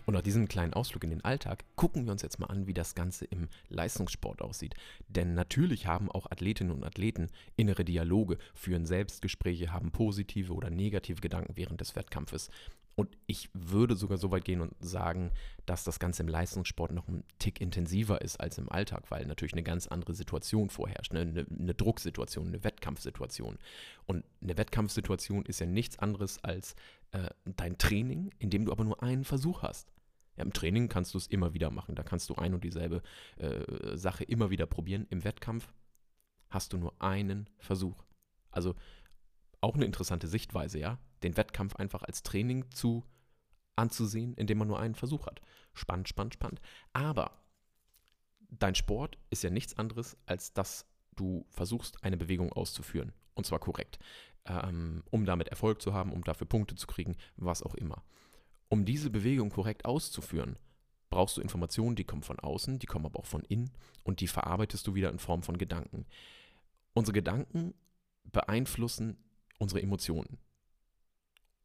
Und 0.05 0.13
nach 0.13 0.21
diesem 0.21 0.47
kleinen 0.47 0.73
Ausflug 0.73 1.03
in 1.05 1.09
den 1.09 1.25
Alltag 1.25 1.65
gucken 1.75 2.05
wir 2.05 2.11
uns 2.11 2.21
jetzt 2.21 2.39
mal 2.39 2.45
an, 2.45 2.67
wie 2.67 2.75
das 2.75 2.93
Ganze 2.93 3.25
im 3.25 3.49
Leistungssport 3.67 4.43
aussieht. 4.43 4.75
Denn 5.07 5.33
natürlich 5.33 5.87
haben 5.87 6.11
auch 6.11 6.29
Athletinnen 6.29 6.71
und 6.71 6.83
Athleten 6.83 7.29
innere 7.55 7.83
Dialoge, 7.83 8.37
führen 8.53 8.85
Selbstgespräche, 8.85 9.73
haben 9.73 9.91
positive 9.91 10.53
oder 10.53 10.69
negative 10.69 11.19
Gedanken 11.19 11.57
während 11.57 11.81
des 11.81 11.95
Wettkampfes. 11.95 12.51
Und 12.97 13.15
ich 13.27 13.51
würde 13.53 13.95
sogar 13.95 14.17
so 14.17 14.31
weit 14.31 14.43
gehen 14.43 14.59
und 14.59 14.73
sagen, 14.79 15.31
dass 15.67 15.83
das 15.83 15.99
Ganze 15.99 16.23
im 16.23 16.29
Leistungssport 16.29 16.91
noch 16.91 17.07
ein 17.07 17.23
Tick 17.37 17.61
intensiver 17.61 18.23
ist 18.23 18.37
als 18.37 18.57
im 18.57 18.71
Alltag, 18.71 19.11
weil 19.11 19.27
natürlich 19.27 19.53
eine 19.53 19.61
ganz 19.61 19.85
andere 19.85 20.15
Situation 20.15 20.71
vorherrscht. 20.71 21.13
Ne? 21.13 21.19
Eine, 21.19 21.45
eine 21.47 21.75
Drucksituation, 21.75 22.47
eine 22.47 22.63
Wettkampfsituation. 22.63 23.59
Und 24.07 24.25
eine 24.41 24.57
Wettkampfsituation 24.57 25.45
ist 25.45 25.59
ja 25.59 25.67
nichts 25.67 25.99
anderes 25.99 26.43
als 26.43 26.73
äh, 27.11 27.29
dein 27.45 27.77
Training, 27.77 28.31
in 28.39 28.49
dem 28.49 28.65
du 28.65 28.71
aber 28.71 28.83
nur 28.83 29.03
einen 29.03 29.25
Versuch 29.25 29.61
hast. 29.61 29.93
Ja, 30.35 30.43
Im 30.43 30.51
Training 30.51 30.89
kannst 30.89 31.13
du 31.13 31.19
es 31.19 31.27
immer 31.27 31.53
wieder 31.53 31.69
machen. 31.69 31.93
Da 31.93 32.01
kannst 32.01 32.31
du 32.31 32.33
ein 32.33 32.55
und 32.55 32.63
dieselbe 32.63 33.03
äh, 33.37 33.95
Sache 33.95 34.23
immer 34.23 34.49
wieder 34.49 34.65
probieren. 34.65 35.05
Im 35.11 35.23
Wettkampf 35.23 35.71
hast 36.49 36.73
du 36.73 36.77
nur 36.79 36.99
einen 36.99 37.47
Versuch. 37.59 38.03
Also 38.49 38.73
auch 39.61 39.75
eine 39.75 39.85
interessante 39.85 40.27
Sichtweise, 40.27 40.79
ja 40.79 40.97
den 41.23 41.37
Wettkampf 41.37 41.75
einfach 41.75 42.03
als 42.03 42.23
Training 42.23 42.69
zu 42.71 43.03
anzusehen, 43.75 44.33
indem 44.35 44.59
man 44.59 44.67
nur 44.67 44.79
einen 44.79 44.95
Versuch 44.95 45.27
hat. 45.27 45.41
Spannend, 45.73 46.09
spannend, 46.09 46.33
spannend. 46.33 46.61
Aber 46.93 47.31
dein 48.49 48.75
Sport 48.75 49.17
ist 49.29 49.43
ja 49.43 49.49
nichts 49.49 49.77
anderes, 49.77 50.17
als 50.25 50.53
dass 50.53 50.85
du 51.15 51.45
versuchst, 51.49 52.03
eine 52.03 52.17
Bewegung 52.17 52.51
auszuführen. 52.51 53.13
Und 53.33 53.45
zwar 53.45 53.59
korrekt. 53.59 53.99
Ähm, 54.45 55.03
um 55.11 55.25
damit 55.25 55.49
Erfolg 55.49 55.81
zu 55.81 55.93
haben, 55.93 56.13
um 56.13 56.23
dafür 56.23 56.47
Punkte 56.47 56.75
zu 56.75 56.87
kriegen, 56.87 57.15
was 57.35 57.61
auch 57.61 57.75
immer. 57.75 58.03
Um 58.69 58.85
diese 58.85 59.09
Bewegung 59.09 59.49
korrekt 59.49 59.85
auszuführen, 59.85 60.57
brauchst 61.09 61.37
du 61.37 61.41
Informationen, 61.41 61.95
die 61.95 62.03
kommen 62.03 62.23
von 62.23 62.39
außen, 62.39 62.79
die 62.79 62.85
kommen 62.85 63.05
aber 63.05 63.19
auch 63.19 63.25
von 63.25 63.43
innen 63.43 63.71
und 64.03 64.21
die 64.21 64.27
verarbeitest 64.27 64.87
du 64.87 64.95
wieder 64.95 65.09
in 65.09 65.19
Form 65.19 65.41
von 65.41 65.57
Gedanken. 65.57 66.05
Unsere 66.93 67.13
Gedanken 67.13 67.73
beeinflussen 68.23 69.17
unsere 69.59 69.81
Emotionen. 69.81 70.37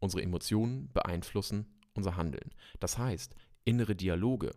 Unsere 0.02 0.24
Emotionen 0.24 0.90
beeinflussen 0.92 1.78
unser 1.94 2.16
Handeln. 2.16 2.50
Das 2.80 2.98
heißt, 2.98 3.36
innere 3.64 3.94
Dialoge 3.94 4.50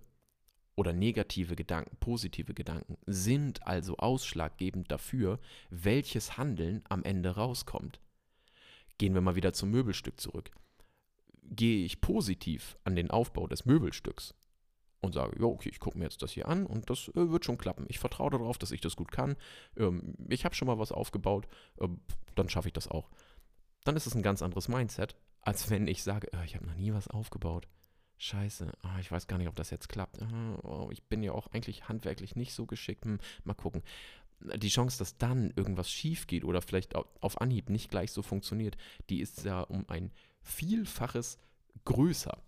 oder 0.75 0.91
negative 0.91 1.55
Gedanken, 1.55 1.97
positive 1.97 2.55
Gedanken 2.55 2.97
sind 3.05 3.67
also 3.67 3.97
ausschlaggebend 3.97 4.91
dafür, 4.91 5.39
welches 5.69 6.35
Handeln 6.39 6.81
am 6.89 7.03
Ende 7.03 7.35
rauskommt. 7.35 7.99
Gehen 8.97 9.13
wir 9.13 9.21
mal 9.21 9.35
wieder 9.35 9.53
zum 9.53 9.69
Möbelstück 9.69 10.19
zurück. 10.19 10.49
Gehe 11.43 11.85
ich 11.85 12.01
positiv 12.01 12.75
an 12.83 12.95
den 12.95 13.11
Aufbau 13.11 13.45
des 13.45 13.65
Möbelstücks 13.65 14.33
und 15.01 15.13
sage, 15.13 15.39
ja, 15.39 15.45
okay, 15.45 15.69
ich 15.69 15.79
gucke 15.79 15.99
mir 15.99 16.05
jetzt 16.05 16.23
das 16.23 16.31
hier 16.31 16.47
an 16.47 16.65
und 16.65 16.89
das 16.89 17.09
äh, 17.09 17.29
wird 17.29 17.45
schon 17.45 17.59
klappen. 17.59 17.85
Ich 17.87 17.99
vertraue 17.99 18.31
darauf, 18.31 18.57
dass 18.57 18.71
ich 18.71 18.81
das 18.81 18.95
gut 18.95 19.11
kann. 19.11 19.35
Ähm, 19.77 20.15
ich 20.27 20.43
habe 20.43 20.55
schon 20.55 20.67
mal 20.67 20.79
was 20.79 20.91
aufgebaut, 20.91 21.47
äh, 21.79 21.87
dann 22.33 22.49
schaffe 22.49 22.69
ich 22.69 22.73
das 22.73 22.87
auch. 22.87 23.11
Dann 23.83 23.95
ist 23.95 24.07
es 24.07 24.15
ein 24.15 24.23
ganz 24.23 24.41
anderes 24.41 24.69
Mindset, 24.69 25.15
als 25.45 25.69
wenn 25.69 25.87
ich 25.87 26.03
sage, 26.03 26.27
oh, 26.33 26.43
ich 26.43 26.55
habe 26.55 26.65
noch 26.65 26.75
nie 26.75 26.91
was 26.93 27.07
aufgebaut. 27.07 27.67
Scheiße, 28.17 28.71
oh, 28.83 28.99
ich 28.99 29.11
weiß 29.11 29.27
gar 29.27 29.37
nicht, 29.37 29.47
ob 29.47 29.55
das 29.55 29.69
jetzt 29.69 29.89
klappt. 29.89 30.19
Oh, 30.63 30.89
ich 30.91 31.03
bin 31.03 31.21
ja 31.21 31.33
auch 31.33 31.47
eigentlich 31.47 31.87
handwerklich 31.87 32.35
nicht 32.35 32.53
so 32.53 32.65
geschickt. 32.65 33.05
Hm, 33.05 33.19
mal 33.43 33.53
gucken. 33.53 33.83
Die 34.39 34.69
Chance, 34.69 34.97
dass 34.97 35.17
dann 35.17 35.51
irgendwas 35.55 35.89
schief 35.89 36.27
geht 36.27 36.43
oder 36.43 36.61
vielleicht 36.61 36.95
auf 36.95 37.41
Anhieb 37.41 37.69
nicht 37.69 37.89
gleich 37.89 38.11
so 38.11 38.21
funktioniert, 38.21 38.75
die 39.09 39.21
ist 39.21 39.45
ja 39.45 39.61
um 39.61 39.87
ein 39.87 40.11
Vielfaches 40.41 41.37
größer. 41.85 42.41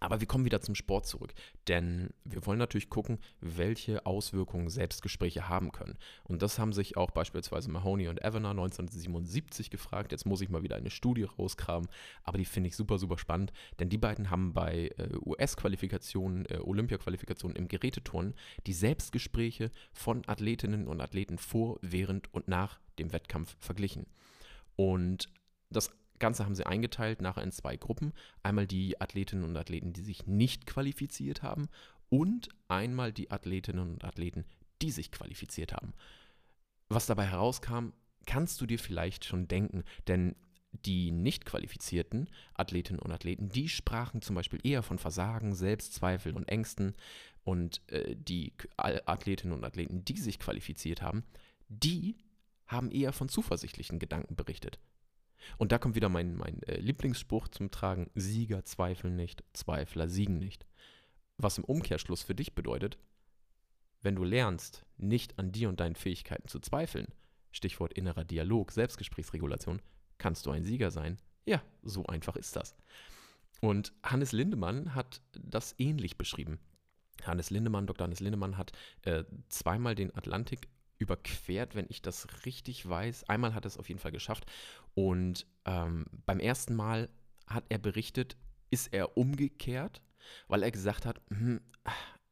Aber 0.00 0.20
wir 0.20 0.26
kommen 0.26 0.44
wieder 0.44 0.60
zum 0.60 0.74
Sport 0.74 1.06
zurück, 1.06 1.32
denn 1.68 2.10
wir 2.24 2.44
wollen 2.46 2.58
natürlich 2.58 2.90
gucken, 2.90 3.18
welche 3.40 4.04
Auswirkungen 4.06 4.68
Selbstgespräche 4.68 5.48
haben 5.48 5.72
können. 5.72 5.98
Und 6.24 6.42
das 6.42 6.58
haben 6.58 6.72
sich 6.72 6.96
auch 6.96 7.10
beispielsweise 7.10 7.70
Mahoney 7.70 8.08
und 8.08 8.22
Evener 8.22 8.50
1977 8.50 9.70
gefragt. 9.70 10.12
Jetzt 10.12 10.26
muss 10.26 10.40
ich 10.40 10.48
mal 10.48 10.62
wieder 10.62 10.76
eine 10.76 10.90
Studie 10.90 11.24
rauskramen, 11.24 11.88
aber 12.22 12.38
die 12.38 12.44
finde 12.44 12.68
ich 12.68 12.76
super, 12.76 12.98
super 12.98 13.18
spannend, 13.18 13.52
denn 13.78 13.88
die 13.88 13.98
beiden 13.98 14.30
haben 14.30 14.52
bei 14.52 14.90
äh, 14.98 15.08
US-Qualifikationen, 15.24 16.46
äh, 16.46 16.58
Olympia-Qualifikationen 16.58 17.56
im 17.56 17.68
Geräteturnen 17.68 18.34
die 18.66 18.72
Selbstgespräche 18.72 19.70
von 19.92 20.22
Athletinnen 20.26 20.86
und 20.86 21.00
Athleten 21.00 21.38
vor, 21.38 21.78
während 21.82 22.32
und 22.34 22.48
nach 22.48 22.80
dem 22.98 23.12
Wettkampf 23.12 23.56
verglichen. 23.60 24.06
Und 24.76 25.28
das 25.70 25.90
Ganze 26.18 26.44
haben 26.44 26.54
sie 26.54 26.66
eingeteilt 26.66 27.20
nachher 27.20 27.42
in 27.42 27.52
zwei 27.52 27.76
Gruppen. 27.76 28.12
Einmal 28.42 28.66
die 28.66 29.00
Athletinnen 29.00 29.44
und 29.44 29.56
Athleten, 29.56 29.92
die 29.92 30.02
sich 30.02 30.26
nicht 30.26 30.66
qualifiziert 30.66 31.42
haben 31.42 31.68
und 32.08 32.48
einmal 32.68 33.12
die 33.12 33.30
Athletinnen 33.30 33.90
und 33.90 34.04
Athleten, 34.04 34.44
die 34.82 34.90
sich 34.90 35.10
qualifiziert 35.10 35.72
haben. 35.72 35.94
Was 36.88 37.06
dabei 37.06 37.26
herauskam, 37.26 37.90
kannst 38.26 38.60
du 38.60 38.66
dir 38.66 38.78
vielleicht 38.78 39.24
schon 39.24 39.48
denken, 39.48 39.84
denn 40.06 40.36
die 40.84 41.10
nicht 41.10 41.46
qualifizierten 41.46 42.28
Athletinnen 42.54 43.00
und 43.00 43.12
Athleten, 43.12 43.48
die 43.48 43.68
sprachen 43.68 44.20
zum 44.20 44.36
Beispiel 44.36 44.60
eher 44.62 44.82
von 44.82 44.98
Versagen, 44.98 45.54
Selbstzweifeln 45.54 46.36
und 46.36 46.48
Ängsten. 46.48 46.94
Und 47.44 47.80
äh, 47.92 48.16
die 48.16 48.52
Athletinnen 48.76 49.54
und 49.54 49.64
Athleten, 49.64 50.04
die 50.04 50.18
sich 50.18 50.38
qualifiziert 50.38 51.00
haben, 51.00 51.24
die 51.68 52.16
haben 52.66 52.90
eher 52.90 53.12
von 53.12 53.28
zuversichtlichen 53.28 53.98
Gedanken 53.98 54.34
berichtet. 54.34 54.78
Und 55.58 55.72
da 55.72 55.78
kommt 55.78 55.94
wieder 55.94 56.08
mein, 56.08 56.36
mein 56.36 56.62
äh, 56.64 56.78
Lieblingsspruch 56.80 57.48
zum 57.48 57.70
Tragen, 57.70 58.10
Sieger 58.14 58.64
zweifeln 58.64 59.16
nicht, 59.16 59.44
Zweifler 59.52 60.08
siegen 60.08 60.38
nicht. 60.38 60.66
Was 61.38 61.58
im 61.58 61.64
Umkehrschluss 61.64 62.22
für 62.22 62.34
dich 62.34 62.54
bedeutet, 62.54 62.98
wenn 64.02 64.16
du 64.16 64.24
lernst, 64.24 64.84
nicht 64.96 65.38
an 65.38 65.52
dir 65.52 65.68
und 65.68 65.80
deinen 65.80 65.96
Fähigkeiten 65.96 66.48
zu 66.48 66.60
zweifeln, 66.60 67.08
Stichwort 67.52 67.92
innerer 67.94 68.24
Dialog, 68.24 68.72
Selbstgesprächsregulation, 68.72 69.80
kannst 70.18 70.46
du 70.46 70.50
ein 70.50 70.64
Sieger 70.64 70.90
sein. 70.90 71.18
Ja, 71.44 71.62
so 71.82 72.06
einfach 72.06 72.36
ist 72.36 72.56
das. 72.56 72.76
Und 73.60 73.92
Hannes 74.02 74.32
Lindemann 74.32 74.94
hat 74.94 75.20
das 75.32 75.74
ähnlich 75.78 76.18
beschrieben. 76.18 76.58
Hannes 77.24 77.50
Lindemann, 77.50 77.86
Dr. 77.86 78.04
Hannes 78.04 78.20
Lindemann 78.20 78.58
hat 78.58 78.72
äh, 79.02 79.24
zweimal 79.48 79.94
den 79.94 80.14
Atlantik 80.14 80.68
überquert, 80.98 81.74
wenn 81.74 81.86
ich 81.88 82.02
das 82.02 82.44
richtig 82.44 82.88
weiß. 82.88 83.28
Einmal 83.28 83.54
hat 83.54 83.64
er 83.64 83.68
es 83.68 83.78
auf 83.78 83.88
jeden 83.88 84.00
Fall 84.00 84.12
geschafft. 84.12 84.46
Und 84.94 85.46
ähm, 85.64 86.06
beim 86.24 86.40
ersten 86.40 86.74
Mal 86.74 87.08
hat 87.46 87.64
er 87.68 87.78
berichtet, 87.78 88.36
ist 88.70 88.92
er 88.92 89.16
umgekehrt, 89.16 90.02
weil 90.48 90.62
er 90.62 90.70
gesagt 90.70 91.06
hat, 91.06 91.20
hm, 91.28 91.60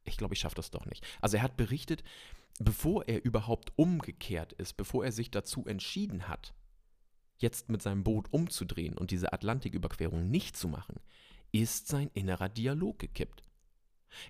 ich 0.04 0.16
glaube, 0.16 0.34
ich 0.34 0.40
schaffe 0.40 0.56
das 0.56 0.70
doch 0.70 0.86
nicht. 0.86 1.06
Also 1.20 1.36
er 1.36 1.42
hat 1.42 1.56
berichtet, 1.56 2.02
bevor 2.58 3.08
er 3.08 3.24
überhaupt 3.24 3.72
umgekehrt 3.76 4.52
ist, 4.54 4.76
bevor 4.76 5.04
er 5.04 5.12
sich 5.12 5.30
dazu 5.30 5.66
entschieden 5.66 6.28
hat, 6.28 6.54
jetzt 7.38 7.68
mit 7.68 7.82
seinem 7.82 8.04
Boot 8.04 8.32
umzudrehen 8.32 8.96
und 8.96 9.10
diese 9.10 9.32
Atlantiküberquerung 9.32 10.30
nicht 10.30 10.56
zu 10.56 10.68
machen, 10.68 11.00
ist 11.52 11.88
sein 11.88 12.10
innerer 12.14 12.48
Dialog 12.48 12.98
gekippt. 12.98 13.42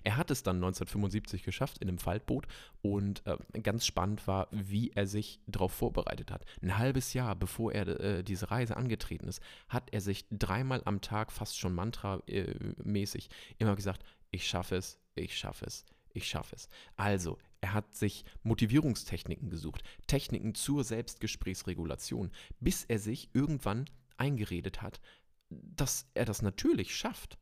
Er 0.03 0.17
hat 0.17 0.31
es 0.31 0.43
dann 0.43 0.57
1975 0.57 1.43
geschafft 1.43 1.79
in 1.79 1.89
einem 1.89 1.97
Faltboot 1.97 2.47
und 2.81 3.25
äh, 3.25 3.37
ganz 3.61 3.85
spannend 3.85 4.27
war, 4.27 4.47
wie 4.51 4.91
er 4.91 5.07
sich 5.07 5.39
darauf 5.47 5.73
vorbereitet 5.73 6.31
hat. 6.31 6.45
Ein 6.61 6.77
halbes 6.77 7.13
Jahr 7.13 7.35
bevor 7.35 7.71
er 7.71 7.87
äh, 7.99 8.23
diese 8.23 8.51
Reise 8.51 8.77
angetreten 8.77 9.27
ist, 9.27 9.41
hat 9.69 9.91
er 9.91 10.01
sich 10.01 10.25
dreimal 10.31 10.81
am 10.85 11.01
Tag 11.01 11.31
fast 11.31 11.57
schon 11.57 11.73
mantramäßig 11.73 13.29
äh, 13.29 13.53
immer 13.59 13.75
gesagt, 13.75 14.03
ich 14.31 14.47
schaffe 14.47 14.75
es, 14.75 14.99
ich 15.15 15.37
schaffe 15.37 15.65
es, 15.65 15.85
ich 16.13 16.27
schaffe 16.27 16.55
es. 16.55 16.67
Also, 16.95 17.37
er 17.61 17.73
hat 17.73 17.95
sich 17.95 18.25
Motivierungstechniken 18.43 19.49
gesucht, 19.49 19.83
Techniken 20.07 20.53
zur 20.55 20.83
Selbstgesprächsregulation, 20.83 22.31
bis 22.59 22.83
er 22.83 22.99
sich 22.99 23.29
irgendwann 23.33 23.85
eingeredet 24.17 24.81
hat, 24.81 25.01
dass 25.49 26.07
er 26.13 26.25
das 26.25 26.41
natürlich 26.41 26.95
schafft. 26.95 27.37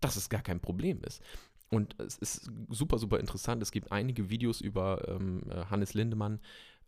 Dass 0.00 0.16
es 0.16 0.28
gar 0.28 0.42
kein 0.42 0.60
Problem 0.60 1.02
ist. 1.02 1.22
Und 1.70 1.98
es 2.00 2.16
ist 2.16 2.50
super, 2.68 2.98
super 2.98 3.20
interessant. 3.20 3.62
Es 3.62 3.72
gibt 3.72 3.92
einige 3.92 4.30
Videos 4.30 4.60
über 4.60 5.06
ähm, 5.08 5.42
Hannes 5.70 5.94
Lindemann, 5.94 6.40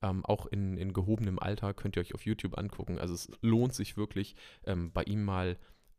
ähm, 0.03 0.25
auch 0.25 0.47
in, 0.47 0.77
in 0.79 0.93
gehobenem 0.93 1.39
Alter, 1.39 1.75
könnt 1.75 1.97
ihr 1.97 2.01
euch 2.01 2.15
auf 2.15 2.25
YouTube 2.25 2.57
angucken. 2.57 2.99
Also 2.99 3.15
es 3.15 3.31
lohnt 3.43 3.75
sich 3.75 3.97
wirklich, 3.97 4.35
ähm, 4.65 4.91
bei 4.93 5.03
ihm 5.05 5.25
mal 5.25 5.59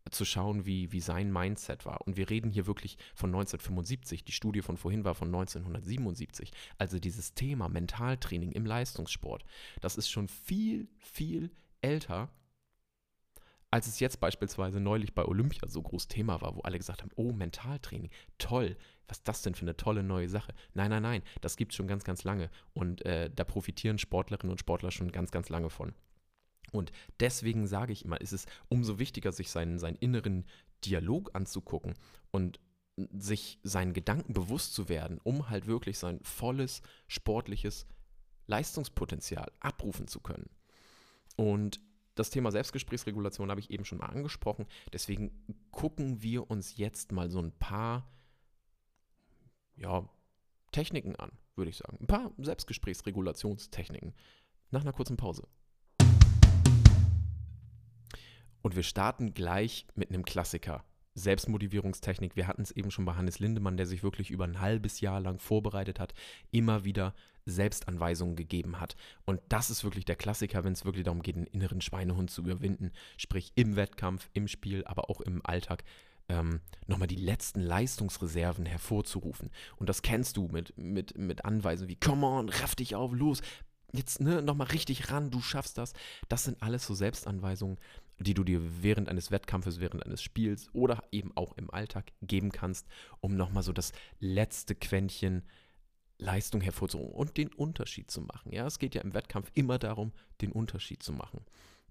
zu 0.09 0.25
schauen, 0.25 0.65
wie, 0.65 0.91
wie 0.91 0.99
sein 0.99 1.31
Mindset 1.31 1.85
war. 1.85 2.01
Und 2.07 2.17
wir 2.17 2.29
reden 2.29 2.49
hier 2.49 2.65
wirklich 2.65 2.97
von 3.13 3.29
1975. 3.29 4.25
Die 4.25 4.31
Studie 4.31 4.61
von 4.61 4.77
vorhin 4.77 5.05
war 5.05 5.13
von 5.13 5.27
1977. 5.27 6.51
Also 6.79 6.97
dieses 6.97 7.35
Thema 7.35 7.69
Mentaltraining 7.69 8.51
im 8.51 8.65
Leistungssport, 8.65 9.45
das 9.79 9.97
ist 9.97 10.09
schon 10.09 10.27
viel, 10.27 10.87
viel 10.97 11.51
älter, 11.81 12.29
als 13.71 13.87
es 13.87 13.99
jetzt 14.01 14.19
beispielsweise 14.19 14.81
neulich 14.81 15.15
bei 15.15 15.25
Olympia 15.25 15.67
so 15.67 15.81
groß 15.81 16.09
Thema 16.09 16.41
war, 16.41 16.55
wo 16.55 16.61
alle 16.61 16.77
gesagt 16.77 17.01
haben, 17.01 17.11
oh, 17.15 17.31
Mentaltraining, 17.31 18.11
toll, 18.37 18.75
was 19.07 19.19
ist 19.19 19.27
das 19.27 19.41
denn 19.41 19.55
für 19.55 19.63
eine 19.63 19.77
tolle 19.77 20.03
neue 20.03 20.29
Sache? 20.29 20.53
Nein, 20.73 20.89
nein, 20.89 21.03
nein, 21.03 21.23
das 21.39 21.55
gibt 21.55 21.71
es 21.71 21.77
schon 21.77 21.87
ganz, 21.87 22.03
ganz 22.03 22.25
lange. 22.25 22.49
Und 22.73 23.05
äh, 23.05 23.29
da 23.33 23.45
profitieren 23.45 23.97
Sportlerinnen 23.97 24.51
und 24.51 24.59
Sportler 24.59 24.91
schon 24.91 25.11
ganz, 25.11 25.31
ganz 25.31 25.49
lange 25.49 25.69
von. 25.69 25.93
Und 26.71 26.91
deswegen 27.19 27.65
sage 27.65 27.93
ich 27.93 28.05
immer, 28.05 28.19
ist 28.19 28.33
es 28.33 28.45
umso 28.67 28.99
wichtiger, 28.99 29.31
sich 29.31 29.49
seinen, 29.49 29.79
seinen 29.79 29.97
inneren 29.97 30.45
Dialog 30.83 31.31
anzugucken 31.33 31.95
und 32.31 32.59
sich 33.13 33.59
seinen 33.63 33.93
Gedanken 33.93 34.33
bewusst 34.33 34.73
zu 34.73 34.89
werden, 34.89 35.19
um 35.23 35.49
halt 35.49 35.65
wirklich 35.65 35.97
sein 35.97 36.19
volles 36.23 36.81
sportliches 37.07 37.87
Leistungspotenzial 38.47 39.51
abrufen 39.59 40.07
zu 40.07 40.19
können. 40.19 40.49
Und 41.37 41.79
das 42.15 42.29
Thema 42.29 42.51
Selbstgesprächsregulation 42.51 43.49
habe 43.49 43.59
ich 43.59 43.71
eben 43.71 43.85
schon 43.85 43.99
mal 43.99 44.07
angesprochen. 44.07 44.65
Deswegen 44.91 45.31
gucken 45.71 46.21
wir 46.21 46.49
uns 46.49 46.77
jetzt 46.77 47.11
mal 47.11 47.29
so 47.29 47.39
ein 47.39 47.51
paar 47.51 48.09
ja, 49.75 50.07
Techniken 50.71 51.15
an, 51.15 51.31
würde 51.55 51.69
ich 51.69 51.77
sagen. 51.77 51.97
Ein 52.01 52.07
paar 52.07 52.31
Selbstgesprächsregulationstechniken. 52.37 54.13
Nach 54.71 54.81
einer 54.81 54.93
kurzen 54.93 55.17
Pause. 55.17 55.47
Und 58.61 58.75
wir 58.75 58.83
starten 58.83 59.33
gleich 59.33 59.87
mit 59.95 60.09
einem 60.09 60.23
Klassiker. 60.23 60.83
Selbstmotivierungstechnik. 61.15 62.35
Wir 62.35 62.47
hatten 62.47 62.61
es 62.61 62.71
eben 62.71 62.91
schon 62.91 63.05
bei 63.05 63.15
Hannes 63.15 63.39
Lindemann, 63.39 63.77
der 63.77 63.85
sich 63.85 64.03
wirklich 64.03 64.31
über 64.31 64.45
ein 64.45 64.61
halbes 64.61 65.01
Jahr 65.01 65.19
lang 65.19 65.39
vorbereitet 65.39 65.99
hat, 65.99 66.13
immer 66.51 66.85
wieder 66.85 67.13
Selbstanweisungen 67.45 68.35
gegeben 68.35 68.79
hat. 68.79 68.95
Und 69.25 69.41
das 69.49 69.69
ist 69.69 69.83
wirklich 69.83 70.05
der 70.05 70.15
Klassiker, 70.15 70.63
wenn 70.63 70.73
es 70.73 70.85
wirklich 70.85 71.03
darum 71.03 71.21
geht, 71.21 71.35
einen 71.35 71.47
inneren 71.47 71.81
Schweinehund 71.81 72.29
zu 72.29 72.41
überwinden. 72.41 72.91
Sprich 73.17 73.51
im 73.55 73.75
Wettkampf, 73.75 74.29
im 74.33 74.47
Spiel, 74.47 74.83
aber 74.85 75.09
auch 75.09 75.21
im 75.21 75.41
Alltag. 75.45 75.83
Ähm, 76.29 76.61
nochmal 76.87 77.07
die 77.07 77.15
letzten 77.15 77.61
Leistungsreserven 77.61 78.65
hervorzurufen. 78.65 79.49
Und 79.77 79.89
das 79.89 80.01
kennst 80.01 80.37
du 80.37 80.47
mit, 80.47 80.77
mit, 80.77 81.17
mit 81.17 81.43
Anweisungen 81.43 81.89
wie, 81.89 81.99
come 81.99 82.25
on, 82.25 82.49
raff 82.49 82.75
dich 82.75 82.95
auf, 82.95 83.11
los, 83.11 83.41
jetzt 83.93 84.21
ne, 84.21 84.41
nochmal 84.41 84.67
richtig 84.67 85.11
ran, 85.11 85.31
du 85.31 85.41
schaffst 85.41 85.77
das. 85.77 85.93
Das 86.29 86.43
sind 86.43 86.61
alles 86.61 86.85
so 86.85 86.93
Selbstanweisungen, 86.93 87.77
die 88.23 88.33
du 88.33 88.43
dir 88.43 88.61
während 88.83 89.09
eines 89.09 89.31
Wettkampfes, 89.31 89.79
während 89.79 90.05
eines 90.05 90.21
Spiels 90.21 90.69
oder 90.73 91.03
eben 91.11 91.35
auch 91.35 91.57
im 91.57 91.69
Alltag 91.71 92.11
geben 92.21 92.51
kannst, 92.51 92.87
um 93.19 93.35
nochmal 93.35 93.63
so 93.63 93.73
das 93.73 93.91
letzte 94.19 94.75
Quäntchen 94.75 95.43
Leistung 96.17 96.61
hervorzuholen 96.61 97.11
und 97.11 97.37
den 97.37 97.49
Unterschied 97.49 98.11
zu 98.11 98.21
machen. 98.21 98.51
Ja, 98.51 98.67
es 98.67 98.79
geht 98.79 98.95
ja 98.95 99.01
im 99.01 99.13
Wettkampf 99.13 99.51
immer 99.55 99.79
darum, 99.79 100.11
den 100.41 100.51
Unterschied 100.51 101.01
zu 101.01 101.13
machen. 101.13 101.43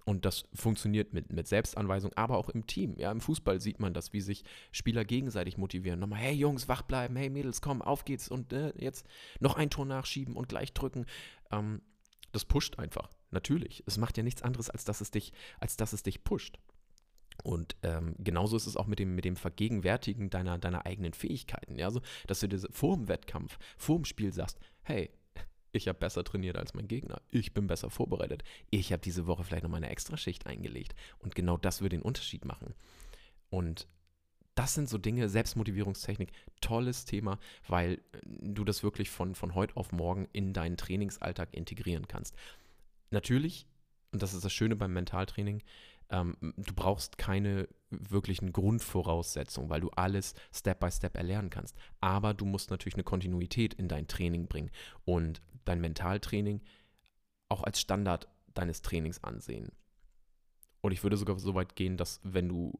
Und 0.04 0.24
das 0.24 0.44
funktioniert 0.54 1.12
mit, 1.12 1.30
mit 1.30 1.46
Selbstanweisung, 1.46 2.12
aber 2.14 2.38
auch 2.38 2.48
im 2.48 2.66
Team. 2.66 2.94
Ja, 2.96 3.12
im 3.12 3.20
Fußball 3.20 3.60
sieht 3.60 3.80
man 3.80 3.92
das, 3.92 4.12
wie 4.12 4.20
sich 4.20 4.44
Spieler 4.72 5.04
gegenseitig 5.04 5.58
motivieren. 5.58 6.00
Nochmal, 6.00 6.20
hey 6.20 6.34
Jungs, 6.34 6.68
wach 6.68 6.82
bleiben, 6.82 7.16
hey 7.16 7.28
Mädels, 7.28 7.60
komm, 7.60 7.82
auf 7.82 8.04
geht's 8.04 8.28
und 8.28 8.52
äh, 8.52 8.72
jetzt 8.78 9.06
noch 9.40 9.56
ein 9.56 9.68
Tor 9.68 9.84
nachschieben 9.84 10.36
und 10.36 10.48
gleich 10.48 10.72
drücken. 10.72 11.06
Ähm, 11.50 11.82
das 12.32 12.44
pusht 12.44 12.78
einfach. 12.78 13.10
Natürlich. 13.30 13.82
Es 13.86 13.96
macht 13.96 14.16
ja 14.16 14.22
nichts 14.22 14.42
anderes, 14.42 14.70
als 14.70 14.84
dass 14.84 15.00
es 15.00 15.10
dich, 15.10 15.32
als 15.60 15.76
dass 15.76 15.92
es 15.92 16.02
dich 16.02 16.24
pusht. 16.24 16.58
Und 17.42 17.76
ähm, 17.82 18.14
genauso 18.18 18.56
ist 18.56 18.66
es 18.66 18.76
auch 18.76 18.86
mit 18.86 18.98
dem, 18.98 19.14
mit 19.14 19.24
dem 19.24 19.36
Vergegenwärtigen 19.36 20.30
deiner, 20.30 20.58
deiner 20.58 20.84
eigenen 20.84 21.14
Fähigkeiten. 21.14 21.76
Ja? 21.76 21.86
Also, 21.86 22.02
dass 22.26 22.40
du 22.40 22.48
dir 22.48 22.58
vor 22.70 22.96
dem 22.96 23.08
Wettkampf, 23.08 23.58
vor 23.78 23.96
dem 23.96 24.04
Spiel 24.04 24.32
sagst, 24.32 24.58
hey, 24.82 25.10
ich 25.72 25.88
habe 25.88 25.98
besser 25.98 26.24
trainiert 26.24 26.58
als 26.58 26.74
mein 26.74 26.88
Gegner, 26.88 27.22
ich 27.30 27.54
bin 27.54 27.68
besser 27.68 27.90
vorbereitet, 27.90 28.42
ich 28.70 28.92
habe 28.92 29.02
diese 29.02 29.26
Woche 29.26 29.44
vielleicht 29.44 29.62
noch 29.62 29.70
meine 29.70 29.88
Extraschicht 29.88 30.46
eingelegt. 30.46 30.94
Und 31.20 31.34
genau 31.34 31.56
das 31.56 31.80
würde 31.80 31.96
den 31.96 32.02
Unterschied 32.02 32.44
machen. 32.44 32.74
Und 33.50 33.86
das 34.54 34.74
sind 34.74 34.88
so 34.88 34.98
Dinge, 34.98 35.28
Selbstmotivierungstechnik, 35.28 36.32
tolles 36.60 37.04
Thema, 37.04 37.38
weil 37.68 37.94
äh, 37.94 37.98
du 38.24 38.64
das 38.64 38.82
wirklich 38.82 39.10
von, 39.10 39.34
von 39.34 39.54
heute 39.54 39.76
auf 39.76 39.92
morgen 39.92 40.28
in 40.32 40.52
deinen 40.52 40.76
Trainingsalltag 40.76 41.54
integrieren 41.54 42.08
kannst. 42.08 42.34
Natürlich, 43.10 43.66
und 44.12 44.22
das 44.22 44.34
ist 44.34 44.44
das 44.44 44.52
Schöne 44.52 44.76
beim 44.76 44.92
Mentaltraining, 44.92 45.62
ähm, 46.10 46.36
du 46.40 46.74
brauchst 46.74 47.18
keine 47.18 47.68
wirklichen 47.90 48.52
Grundvoraussetzungen, 48.52 49.70
weil 49.70 49.80
du 49.80 49.90
alles 49.90 50.34
Step 50.52 50.80
by 50.80 50.90
Step 50.90 51.16
erlernen 51.16 51.50
kannst. 51.50 51.76
Aber 52.00 52.34
du 52.34 52.44
musst 52.44 52.70
natürlich 52.70 52.94
eine 52.94 53.04
Kontinuität 53.04 53.74
in 53.74 53.88
dein 53.88 54.06
Training 54.08 54.46
bringen 54.46 54.70
und 55.04 55.40
dein 55.64 55.80
Mentaltraining 55.80 56.60
auch 57.48 57.62
als 57.62 57.80
Standard 57.80 58.28
deines 58.54 58.82
Trainings 58.82 59.22
ansehen. 59.22 59.70
Und 60.80 60.92
ich 60.92 61.02
würde 61.02 61.16
sogar 61.16 61.38
so 61.38 61.54
weit 61.54 61.76
gehen, 61.76 61.96
dass 61.96 62.20
wenn 62.22 62.48
du 62.48 62.72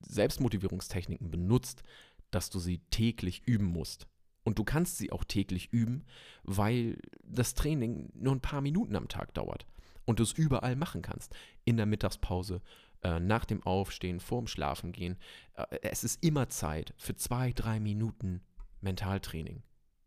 Selbstmotivierungstechniken 0.00 1.30
benutzt, 1.30 1.82
dass 2.30 2.50
du 2.50 2.58
sie 2.58 2.78
täglich 2.90 3.42
üben 3.46 3.66
musst. 3.66 4.06
Und 4.44 4.58
du 4.58 4.64
kannst 4.64 4.98
sie 4.98 5.12
auch 5.12 5.24
täglich 5.24 5.72
üben, 5.72 6.04
weil 6.42 6.98
das 7.22 7.54
Training 7.54 8.10
nur 8.14 8.34
ein 8.34 8.40
paar 8.40 8.60
Minuten 8.60 8.96
am 8.96 9.08
Tag 9.08 9.34
dauert 9.34 9.66
und 10.04 10.18
du 10.18 10.24
es 10.24 10.32
überall 10.32 10.76
machen 10.76 11.02
kannst. 11.02 11.34
In 11.64 11.76
der 11.76 11.86
Mittagspause, 11.86 12.60
äh, 13.02 13.20
nach 13.20 13.44
dem 13.44 13.62
Aufstehen, 13.62 14.20
vorm 14.20 14.46
Schlafengehen. 14.46 15.16
Äh, 15.54 15.78
es 15.82 16.04
ist 16.04 16.22
immer 16.24 16.48
Zeit 16.48 16.94
für 16.98 17.14
zwei, 17.14 17.52
drei 17.52 17.80
Minuten 17.80 18.42
Mentaltraining 18.80 19.62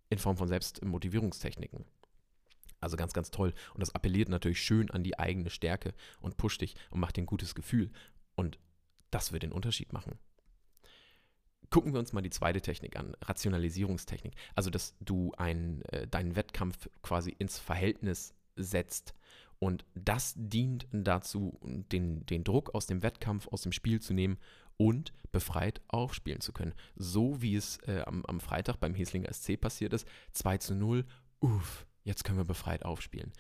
in 0.10 0.18
Form 0.18 0.38
von 0.38 0.48
Selbstmotivierungstechniken. 0.48 1.86
Also 2.80 2.98
ganz, 2.98 3.14
ganz 3.14 3.32
toll. 3.32 3.54
Und 3.74 3.82
das 3.82 3.96
appelliert 3.96 4.30
natürlich 4.30 4.62
schön 4.62 4.92
an 4.92 5.04
die 5.04 5.18
eigene 5.18 5.50
Stärke 5.50 5.94
und 6.20 6.38
pusht 6.38 6.62
dich 6.62 6.76
und 6.90 7.00
macht 7.00 7.18
dir 7.18 7.24
ein 7.24 7.28
gutes 7.28 7.56
Gefühl. 7.56 7.92
Und 8.36 8.60
das 9.12 9.32
wird 9.32 9.44
den 9.44 9.52
Unterschied 9.52 9.94
machen. 9.94 10.20
Gucken 11.70 11.94
wir 11.94 12.00
uns 12.00 12.14
mal 12.14 12.22
die 12.22 12.30
zweite 12.30 12.62
Technik 12.62 12.98
an, 12.98 13.16
Rationalisierungstechnik. 13.22 14.34
Also, 14.56 14.70
dass 14.70 14.96
du 15.00 15.32
ein, 15.38 15.82
äh, 15.86 16.08
deinen 16.08 16.36
Wettkampf 16.36 16.90
quasi 17.02 17.36
ins 17.38 17.60
Verhältnis 17.60 18.34
setzt. 18.56 19.14
Und 19.60 19.86
das 19.96 20.34
dient 20.36 20.88
dazu, 20.92 21.60
den, 21.64 22.26
den 22.26 22.44
Druck 22.44 22.76
aus 22.76 22.88
dem 22.88 23.04
Wettkampf, 23.04 23.48
aus 23.48 23.62
dem 23.62 23.72
Spiel 23.72 24.02
zu 24.02 24.14
nehmen 24.14 24.38
und 24.78 25.14
befreit 25.32 25.82
aufspielen 25.88 26.42
zu 26.42 26.52
können. 26.52 26.74
So 26.96 27.42
wie 27.42 27.56
es 27.56 27.78
äh, 27.88 28.04
am, 28.06 28.26
am 28.26 28.40
Freitag 28.40 28.78
beim 28.78 28.94
Heslinger 28.94 29.32
SC 29.34 29.60
passiert 29.60 29.94
ist. 29.94 30.08
2 30.34 30.58
zu 30.58 30.76
0, 30.76 31.06
uff, 31.40 31.86
jetzt 32.04 32.24
können 32.24 32.38
wir 32.38 32.46
befreit 32.46 32.84
aufspielen. 32.84 33.32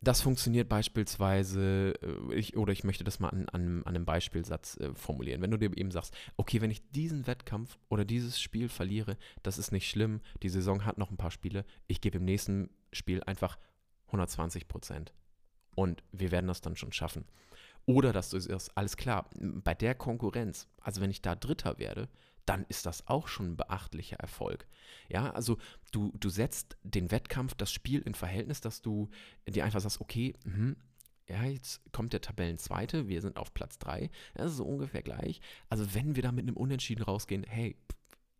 Das 0.00 0.20
funktioniert 0.20 0.68
beispielsweise, 0.68 1.94
äh, 2.02 2.34
ich, 2.34 2.56
oder 2.56 2.72
ich 2.72 2.84
möchte 2.84 3.02
das 3.02 3.18
mal 3.18 3.30
an, 3.30 3.48
an, 3.48 3.82
an 3.82 3.96
einem 3.96 4.04
Beispielsatz 4.04 4.76
äh, 4.76 4.94
formulieren. 4.94 5.42
Wenn 5.42 5.50
du 5.50 5.56
dir 5.56 5.76
eben 5.76 5.90
sagst, 5.90 6.14
okay, 6.36 6.60
wenn 6.60 6.70
ich 6.70 6.88
diesen 6.90 7.26
Wettkampf 7.26 7.78
oder 7.88 8.04
dieses 8.04 8.40
Spiel 8.40 8.68
verliere, 8.68 9.16
das 9.42 9.58
ist 9.58 9.72
nicht 9.72 9.90
schlimm, 9.90 10.20
die 10.42 10.48
Saison 10.48 10.84
hat 10.84 10.98
noch 10.98 11.10
ein 11.10 11.16
paar 11.16 11.32
Spiele, 11.32 11.64
ich 11.88 12.00
gebe 12.00 12.18
im 12.18 12.24
nächsten 12.24 12.70
Spiel 12.92 13.22
einfach 13.24 13.58
120 14.06 14.68
Prozent. 14.68 15.12
Und 15.74 16.04
wir 16.12 16.30
werden 16.30 16.46
das 16.46 16.60
dann 16.60 16.76
schon 16.76 16.92
schaffen. 16.92 17.24
Oder 17.84 18.12
dass 18.12 18.30
du 18.30 18.38
sagst, 18.38 18.76
alles 18.76 18.96
klar, 18.96 19.28
bei 19.40 19.74
der 19.74 19.94
Konkurrenz, 19.94 20.68
also 20.80 21.00
wenn 21.00 21.10
ich 21.10 21.22
da 21.22 21.34
Dritter 21.34 21.78
werde, 21.78 22.08
dann 22.48 22.64
ist 22.68 22.86
das 22.86 23.06
auch 23.06 23.28
schon 23.28 23.52
ein 23.52 23.56
beachtlicher 23.56 24.16
Erfolg. 24.16 24.66
Ja, 25.08 25.30
also 25.30 25.58
du, 25.92 26.12
du 26.18 26.30
setzt 26.30 26.78
den 26.82 27.10
Wettkampf, 27.10 27.54
das 27.54 27.70
Spiel 27.70 28.00
in 28.00 28.14
Verhältnis, 28.14 28.60
dass 28.60 28.80
du 28.80 29.10
dir 29.46 29.64
einfach 29.64 29.80
sagst, 29.80 30.00
okay, 30.00 30.34
mh, 30.44 30.74
ja, 31.28 31.44
jetzt 31.44 31.82
kommt 31.92 32.14
der 32.14 32.22
Tabellenzweite, 32.22 33.06
wir 33.06 33.20
sind 33.20 33.36
auf 33.36 33.52
Platz 33.52 33.78
3, 33.78 34.10
das 34.34 34.52
ist 34.52 34.56
so 34.56 34.64
ungefähr 34.64 35.02
gleich. 35.02 35.40
Also 35.68 35.94
wenn 35.94 36.16
wir 36.16 36.22
da 36.22 36.32
mit 36.32 36.44
einem 36.44 36.56
Unentschieden 36.56 37.02
rausgehen, 37.02 37.44
hey, 37.44 37.76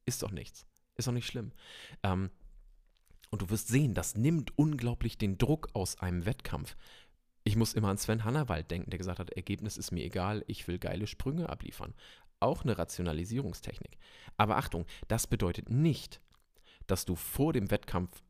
ist 0.06 0.22
doch 0.22 0.30
nichts, 0.30 0.64
ist 0.96 1.06
doch 1.06 1.12
nicht 1.12 1.26
schlimm. 1.26 1.52
Ähm, 2.02 2.30
und 3.28 3.42
du 3.42 3.50
wirst 3.50 3.68
sehen, 3.68 3.92
das 3.92 4.14
nimmt 4.14 4.56
unglaublich 4.56 5.18
den 5.18 5.36
Druck 5.36 5.68
aus 5.74 5.98
einem 5.98 6.24
Wettkampf. 6.24 6.76
Ich 7.44 7.56
muss 7.56 7.74
immer 7.74 7.88
an 7.88 7.98
Sven 7.98 8.24
Hannawald 8.24 8.70
denken, 8.70 8.88
der 8.88 8.98
gesagt 8.98 9.18
hat, 9.18 9.30
Ergebnis 9.30 9.76
ist 9.76 9.90
mir 9.90 10.04
egal, 10.04 10.44
ich 10.46 10.66
will 10.66 10.78
geile 10.78 11.06
Sprünge 11.06 11.50
abliefern 11.50 11.94
auch 12.40 12.62
eine 12.62 12.78
Rationalisierungstechnik. 12.78 13.98
Aber 14.36 14.56
Achtung, 14.56 14.86
das 15.08 15.26
bedeutet 15.26 15.70
nicht, 15.70 16.20
dass 16.86 17.04
du 17.04 17.16
vor 17.16 17.52
dem 17.52 17.70
Wettkampf 17.70 18.22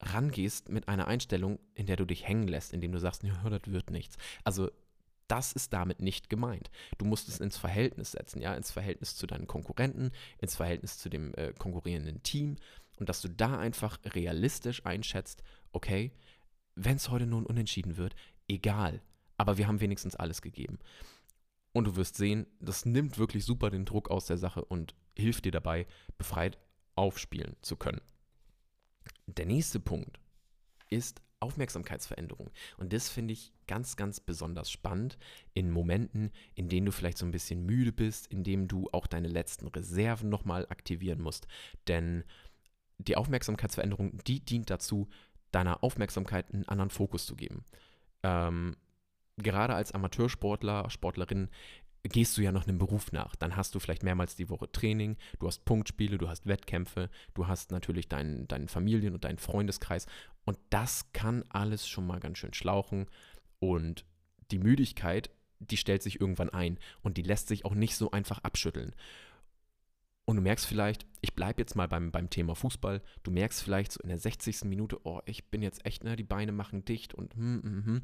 rangehst 0.00 0.68
mit 0.68 0.88
einer 0.88 1.08
Einstellung, 1.08 1.58
in 1.74 1.86
der 1.86 1.96
du 1.96 2.04
dich 2.04 2.26
hängen 2.26 2.48
lässt, 2.48 2.72
indem 2.72 2.92
du 2.92 2.98
sagst, 2.98 3.22
ja, 3.24 3.50
das 3.50 3.62
wird 3.66 3.90
nichts. 3.90 4.16
Also 4.44 4.70
das 5.26 5.52
ist 5.52 5.72
damit 5.72 6.00
nicht 6.00 6.30
gemeint. 6.30 6.70
Du 6.96 7.04
musst 7.04 7.28
es 7.28 7.40
ins 7.40 7.58
Verhältnis 7.58 8.12
setzen, 8.12 8.40
ja, 8.40 8.54
ins 8.54 8.70
Verhältnis 8.70 9.16
zu 9.16 9.26
deinen 9.26 9.46
Konkurrenten, 9.46 10.10
ins 10.38 10.56
Verhältnis 10.56 10.98
zu 10.98 11.08
dem 11.08 11.34
äh, 11.34 11.52
konkurrierenden 11.52 12.22
Team 12.22 12.56
und 12.98 13.08
dass 13.08 13.20
du 13.20 13.28
da 13.28 13.58
einfach 13.58 13.98
realistisch 14.04 14.84
einschätzt, 14.86 15.42
okay, 15.72 16.12
wenn 16.74 16.96
es 16.96 17.10
heute 17.10 17.26
nun 17.26 17.44
unentschieden 17.44 17.96
wird, 17.96 18.14
egal, 18.48 19.02
aber 19.36 19.58
wir 19.58 19.68
haben 19.68 19.80
wenigstens 19.80 20.16
alles 20.16 20.42
gegeben. 20.42 20.78
Und 21.78 21.84
du 21.84 21.94
wirst 21.94 22.16
sehen, 22.16 22.48
das 22.58 22.86
nimmt 22.86 23.18
wirklich 23.18 23.44
super 23.44 23.70
den 23.70 23.84
Druck 23.84 24.10
aus 24.10 24.26
der 24.26 24.36
Sache 24.36 24.64
und 24.64 24.96
hilft 25.16 25.44
dir 25.44 25.52
dabei, 25.52 25.86
befreit 26.16 26.58
aufspielen 26.96 27.54
zu 27.62 27.76
können. 27.76 28.00
Der 29.28 29.46
nächste 29.46 29.78
Punkt 29.78 30.18
ist 30.90 31.22
Aufmerksamkeitsveränderung. 31.38 32.50
Und 32.78 32.92
das 32.92 33.08
finde 33.08 33.32
ich 33.32 33.52
ganz, 33.68 33.94
ganz 33.94 34.18
besonders 34.18 34.72
spannend 34.72 35.18
in 35.54 35.70
Momenten, 35.70 36.32
in 36.56 36.68
denen 36.68 36.86
du 36.86 36.90
vielleicht 36.90 37.18
so 37.18 37.24
ein 37.24 37.30
bisschen 37.30 37.64
müde 37.64 37.92
bist, 37.92 38.26
in 38.26 38.42
denen 38.42 38.66
du 38.66 38.88
auch 38.90 39.06
deine 39.06 39.28
letzten 39.28 39.68
Reserven 39.68 40.28
nochmal 40.28 40.66
aktivieren 40.70 41.20
musst. 41.20 41.46
Denn 41.86 42.24
die 42.98 43.14
Aufmerksamkeitsveränderung, 43.14 44.18
die 44.26 44.40
dient 44.40 44.68
dazu, 44.68 45.08
deiner 45.52 45.84
Aufmerksamkeit 45.84 46.52
einen 46.52 46.66
anderen 46.66 46.90
Fokus 46.90 47.24
zu 47.24 47.36
geben. 47.36 47.64
Ähm, 48.24 48.74
gerade 49.42 49.74
als 49.74 49.92
Amateursportler, 49.92 50.90
Sportlerin, 50.90 51.48
gehst 52.04 52.36
du 52.36 52.42
ja 52.42 52.52
noch 52.52 52.66
einem 52.66 52.78
Beruf 52.78 53.12
nach. 53.12 53.36
Dann 53.36 53.56
hast 53.56 53.74
du 53.74 53.80
vielleicht 53.80 54.02
mehrmals 54.02 54.36
die 54.36 54.48
Woche 54.48 54.70
Training, 54.70 55.16
du 55.38 55.46
hast 55.46 55.64
Punktspiele, 55.64 56.18
du 56.18 56.28
hast 56.28 56.46
Wettkämpfe, 56.46 57.10
du 57.34 57.46
hast 57.46 57.70
natürlich 57.70 58.08
deinen, 58.08 58.48
deinen 58.48 58.68
Familien- 58.68 59.14
und 59.14 59.24
deinen 59.24 59.38
Freundeskreis. 59.38 60.06
Und 60.44 60.58
das 60.70 61.12
kann 61.12 61.44
alles 61.48 61.88
schon 61.88 62.06
mal 62.06 62.20
ganz 62.20 62.38
schön 62.38 62.54
schlauchen. 62.54 63.06
Und 63.58 64.04
die 64.50 64.58
Müdigkeit, 64.58 65.30
die 65.58 65.76
stellt 65.76 66.02
sich 66.02 66.20
irgendwann 66.20 66.50
ein 66.50 66.78
und 67.02 67.16
die 67.16 67.22
lässt 67.22 67.48
sich 67.48 67.64
auch 67.64 67.74
nicht 67.74 67.96
so 67.96 68.10
einfach 68.10 68.38
abschütteln. 68.38 68.94
Und 70.24 70.36
du 70.36 70.42
merkst 70.42 70.66
vielleicht, 70.66 71.06
ich 71.22 71.34
bleibe 71.34 71.62
jetzt 71.62 71.74
mal 71.74 71.88
beim, 71.88 72.10
beim 72.10 72.28
Thema 72.28 72.54
Fußball, 72.54 73.02
du 73.22 73.30
merkst 73.30 73.62
vielleicht 73.62 73.92
so 73.92 74.00
in 74.02 74.10
der 74.10 74.18
60. 74.18 74.64
Minute, 74.64 75.00
oh, 75.04 75.20
ich 75.24 75.50
bin 75.50 75.62
jetzt 75.62 75.86
echt, 75.86 76.04
ne, 76.04 76.16
die 76.16 76.22
Beine 76.22 76.52
machen 76.52 76.84
dicht 76.84 77.14
und 77.14 77.34
hm, 77.34 77.62
hm, 77.62 77.84
hm. 77.86 78.02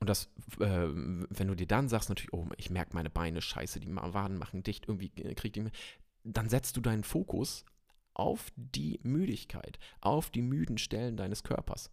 Und 0.00 0.08
das, 0.08 0.30
äh, 0.58 0.88
wenn 0.88 1.48
du 1.48 1.54
dir 1.54 1.66
dann 1.66 1.88
sagst, 1.88 2.08
natürlich, 2.08 2.32
oh, 2.32 2.48
ich 2.56 2.70
merke 2.70 2.94
meine 2.94 3.10
Beine, 3.10 3.42
scheiße, 3.42 3.80
die 3.80 3.94
Waden 3.94 4.38
machen 4.38 4.62
dicht, 4.62 4.88
irgendwie 4.88 5.10
kriegt 5.10 5.56
die, 5.56 5.70
dann 6.24 6.48
setzt 6.48 6.76
du 6.76 6.80
deinen 6.80 7.04
Fokus 7.04 7.64
auf 8.14 8.50
die 8.56 8.98
Müdigkeit, 9.02 9.78
auf 10.00 10.30
die 10.30 10.42
müden 10.42 10.78
Stellen 10.78 11.16
deines 11.16 11.42
Körpers. 11.42 11.90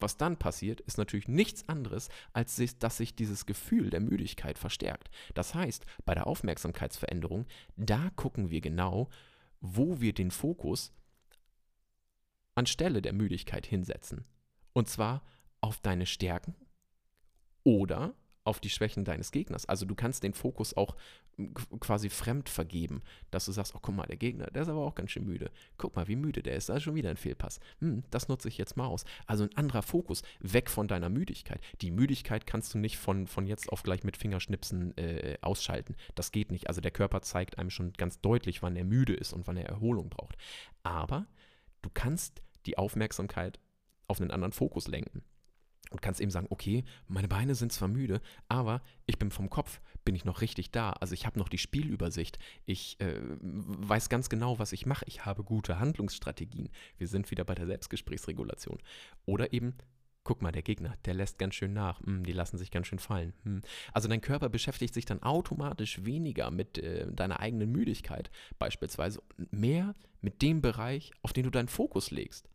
Was 0.00 0.16
dann 0.16 0.36
passiert, 0.36 0.80
ist 0.80 0.98
natürlich 0.98 1.28
nichts 1.28 1.68
anderes, 1.68 2.08
als 2.32 2.60
dass 2.80 2.96
sich 2.96 3.14
dieses 3.14 3.46
Gefühl 3.46 3.90
der 3.90 4.00
Müdigkeit 4.00 4.58
verstärkt. 4.58 5.10
Das 5.34 5.54
heißt, 5.54 5.86
bei 6.04 6.14
der 6.14 6.26
Aufmerksamkeitsveränderung, 6.26 7.46
da 7.76 8.10
gucken 8.16 8.50
wir 8.50 8.60
genau, 8.60 9.08
wo 9.60 10.00
wir 10.00 10.12
den 10.12 10.32
Fokus 10.32 10.92
anstelle 12.56 13.00
der 13.00 13.12
Müdigkeit 13.12 13.64
hinsetzen. 13.64 14.24
Und 14.72 14.88
zwar 14.88 15.22
auf 15.60 15.80
deine 15.80 16.06
Stärken 16.06 16.56
oder 17.64 18.14
auf 18.44 18.60
die 18.60 18.70
Schwächen 18.70 19.04
deines 19.04 19.30
Gegners. 19.30 19.66
Also 19.66 19.86
du 19.86 19.94
kannst 19.94 20.22
den 20.22 20.34
Fokus 20.34 20.76
auch 20.76 20.96
quasi 21.80 22.10
fremd 22.10 22.48
vergeben, 22.48 23.02
dass 23.30 23.46
du 23.46 23.52
sagst, 23.52 23.74
oh 23.74 23.78
guck 23.80 23.94
mal, 23.94 24.06
der 24.06 24.16
Gegner, 24.16 24.46
der 24.46 24.62
ist 24.62 24.68
aber 24.68 24.84
auch 24.84 24.94
ganz 24.94 25.12
schön 25.12 25.24
müde. 25.24 25.50
Guck 25.78 25.96
mal, 25.96 26.08
wie 26.08 26.16
müde 26.16 26.42
der 26.42 26.56
ist, 26.56 26.68
da 26.68 26.76
ist 26.76 26.82
schon 26.82 26.94
wieder 26.94 27.10
ein 27.10 27.16
Fehlpass. 27.16 27.60
Hm, 27.80 28.02
das 28.10 28.28
nutze 28.28 28.48
ich 28.48 28.58
jetzt 28.58 28.76
mal 28.76 28.86
aus. 28.86 29.04
Also 29.26 29.44
ein 29.44 29.56
anderer 29.56 29.82
Fokus, 29.82 30.22
weg 30.40 30.70
von 30.70 30.88
deiner 30.88 31.08
Müdigkeit. 31.08 31.60
Die 31.80 31.90
Müdigkeit 31.90 32.46
kannst 32.46 32.74
du 32.74 32.78
nicht 32.78 32.98
von, 32.98 33.26
von 33.26 33.46
jetzt 33.46 33.70
auf 33.70 33.82
gleich 33.82 34.04
mit 34.04 34.16
Fingerschnipsen 34.16 34.96
äh, 34.98 35.38
ausschalten. 35.40 35.96
Das 36.14 36.32
geht 36.32 36.50
nicht. 36.50 36.68
Also 36.68 36.80
der 36.80 36.90
Körper 36.90 37.22
zeigt 37.22 37.58
einem 37.58 37.70
schon 37.70 37.92
ganz 37.92 38.20
deutlich, 38.20 38.62
wann 38.62 38.76
er 38.76 38.84
müde 38.84 39.14
ist 39.14 39.32
und 39.32 39.46
wann 39.46 39.56
er 39.56 39.68
Erholung 39.68 40.10
braucht. 40.10 40.36
Aber 40.82 41.26
du 41.80 41.90
kannst 41.92 42.42
die 42.66 42.76
Aufmerksamkeit 42.76 43.58
auf 44.08 44.20
einen 44.20 44.30
anderen 44.30 44.52
Fokus 44.52 44.88
lenken 44.88 45.22
und 45.92 46.02
kannst 46.02 46.20
eben 46.20 46.30
sagen, 46.30 46.46
okay, 46.50 46.84
meine 47.08 47.28
Beine 47.28 47.54
sind 47.54 47.72
zwar 47.72 47.88
müde, 47.88 48.20
aber 48.48 48.82
ich 49.06 49.18
bin 49.18 49.30
vom 49.30 49.50
Kopf, 49.50 49.80
bin 50.04 50.14
ich 50.14 50.24
noch 50.24 50.40
richtig 50.40 50.70
da. 50.70 50.90
Also 50.90 51.14
ich 51.14 51.26
habe 51.26 51.38
noch 51.38 51.48
die 51.48 51.58
Spielübersicht. 51.58 52.38
Ich 52.66 53.00
äh, 53.00 53.20
weiß 53.40 54.08
ganz 54.08 54.28
genau, 54.28 54.58
was 54.58 54.72
ich 54.72 54.86
mache. 54.86 55.04
Ich 55.06 55.24
habe 55.24 55.44
gute 55.44 55.78
Handlungsstrategien. 55.78 56.68
Wir 56.98 57.08
sind 57.08 57.30
wieder 57.30 57.44
bei 57.44 57.54
der 57.54 57.66
Selbstgesprächsregulation. 57.66 58.78
Oder 59.26 59.52
eben, 59.52 59.74
guck 60.24 60.42
mal, 60.42 60.52
der 60.52 60.62
Gegner, 60.62 60.94
der 61.04 61.14
lässt 61.14 61.38
ganz 61.38 61.54
schön 61.54 61.72
nach. 61.72 62.00
Hm, 62.00 62.24
die 62.24 62.32
lassen 62.32 62.58
sich 62.58 62.70
ganz 62.70 62.86
schön 62.86 62.98
fallen. 62.98 63.32
Hm. 63.44 63.60
Also 63.92 64.08
dein 64.08 64.20
Körper 64.20 64.48
beschäftigt 64.48 64.94
sich 64.94 65.04
dann 65.04 65.22
automatisch 65.22 66.04
weniger 66.04 66.50
mit 66.50 66.78
äh, 66.78 67.10
deiner 67.12 67.40
eigenen 67.40 67.70
Müdigkeit 67.70 68.30
beispielsweise, 68.58 69.22
mehr 69.50 69.94
mit 70.20 70.42
dem 70.42 70.62
Bereich, 70.62 71.12
auf 71.22 71.32
den 71.32 71.44
du 71.44 71.50
deinen 71.50 71.68
Fokus 71.68 72.10
legst. 72.10 72.48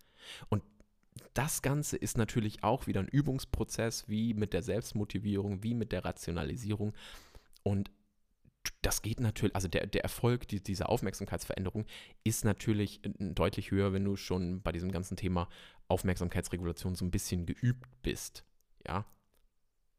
Und 0.50 0.63
das 1.38 1.62
Ganze 1.62 1.97
ist 1.97 2.17
natürlich 2.17 2.63
auch 2.63 2.88
wieder 2.88 3.00
ein 3.00 3.08
Übungsprozess, 3.08 4.10
wie 4.10 4.34
mit 4.34 4.54
der 4.54 4.63
Selbstmotivierung, 4.63 5.62
wie 5.62 5.76
mit 5.76 5.91
der 5.91 6.04
Rationalisierung. 6.04 6.93
Und 7.62 7.91
das 8.82 9.04
geht 9.04 9.19
natürlich, 9.19 9.56
also 9.56 9.67
der, 9.67 9.86
der 9.86 10.02
Erfolg 10.02 10.47
die, 10.47 10.63
dieser 10.63 10.89
Aufmerksamkeitsveränderung 10.89 11.86
ist 12.23 12.43
natürlich 12.43 13.02
deutlich 13.19 13.69
höher, 13.69 13.93
wenn 13.93 14.04
du 14.04 14.15
schon 14.15 14.63
bei 14.63 14.71
diesem 14.71 14.91
ganzen 14.91 15.15
Thema 15.15 15.47
Aufmerksamkeitsregulation 15.88 16.95
so 16.95 17.06
ein 17.06 17.12
bisschen 17.12 17.45
geübt 17.45 17.88
bist. 18.02 18.43
Ja, 18.88 19.06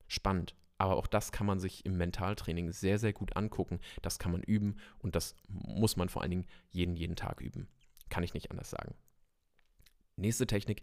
spannend. 0.08 0.56
Aber 0.76 0.96
auch 0.96 1.06
das 1.06 1.30
kann 1.30 1.46
man 1.46 1.60
sich 1.60 1.86
im 1.86 1.96
Mentaltraining 1.96 2.72
sehr, 2.72 2.98
sehr 2.98 3.12
gut 3.12 3.36
angucken. 3.36 3.78
Das 4.02 4.18
kann 4.18 4.32
man 4.32 4.42
üben 4.42 4.76
und 4.98 5.14
das 5.14 5.36
muss 5.48 5.96
man 5.96 6.08
vor 6.08 6.22
allen 6.22 6.30
Dingen 6.30 6.46
jeden, 6.70 6.96
jeden 6.96 7.16
Tag 7.16 7.40
üben. 7.40 7.68
Kann 8.08 8.24
ich 8.24 8.34
nicht 8.34 8.50
anders 8.50 8.70
sagen. 8.70 8.94
Nächste 10.16 10.46
Technik, 10.46 10.82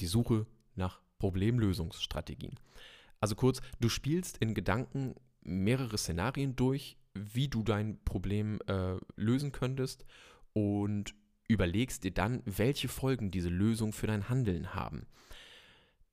die 0.00 0.06
Suche 0.06 0.46
nach 0.74 1.00
Problemlösungsstrategien. 1.18 2.58
Also 3.20 3.34
kurz, 3.34 3.60
du 3.80 3.88
spielst 3.88 4.38
in 4.38 4.54
Gedanken 4.54 5.14
mehrere 5.42 5.98
Szenarien 5.98 6.56
durch, 6.56 6.96
wie 7.14 7.48
du 7.48 7.62
dein 7.62 8.02
Problem 8.04 8.60
äh, 8.66 8.96
lösen 9.16 9.52
könntest 9.52 10.04
und 10.52 11.14
überlegst 11.48 12.04
dir 12.04 12.12
dann, 12.12 12.42
welche 12.44 12.88
Folgen 12.88 13.30
diese 13.30 13.48
Lösung 13.48 13.92
für 13.92 14.06
dein 14.06 14.28
Handeln 14.28 14.74
haben. 14.74 15.06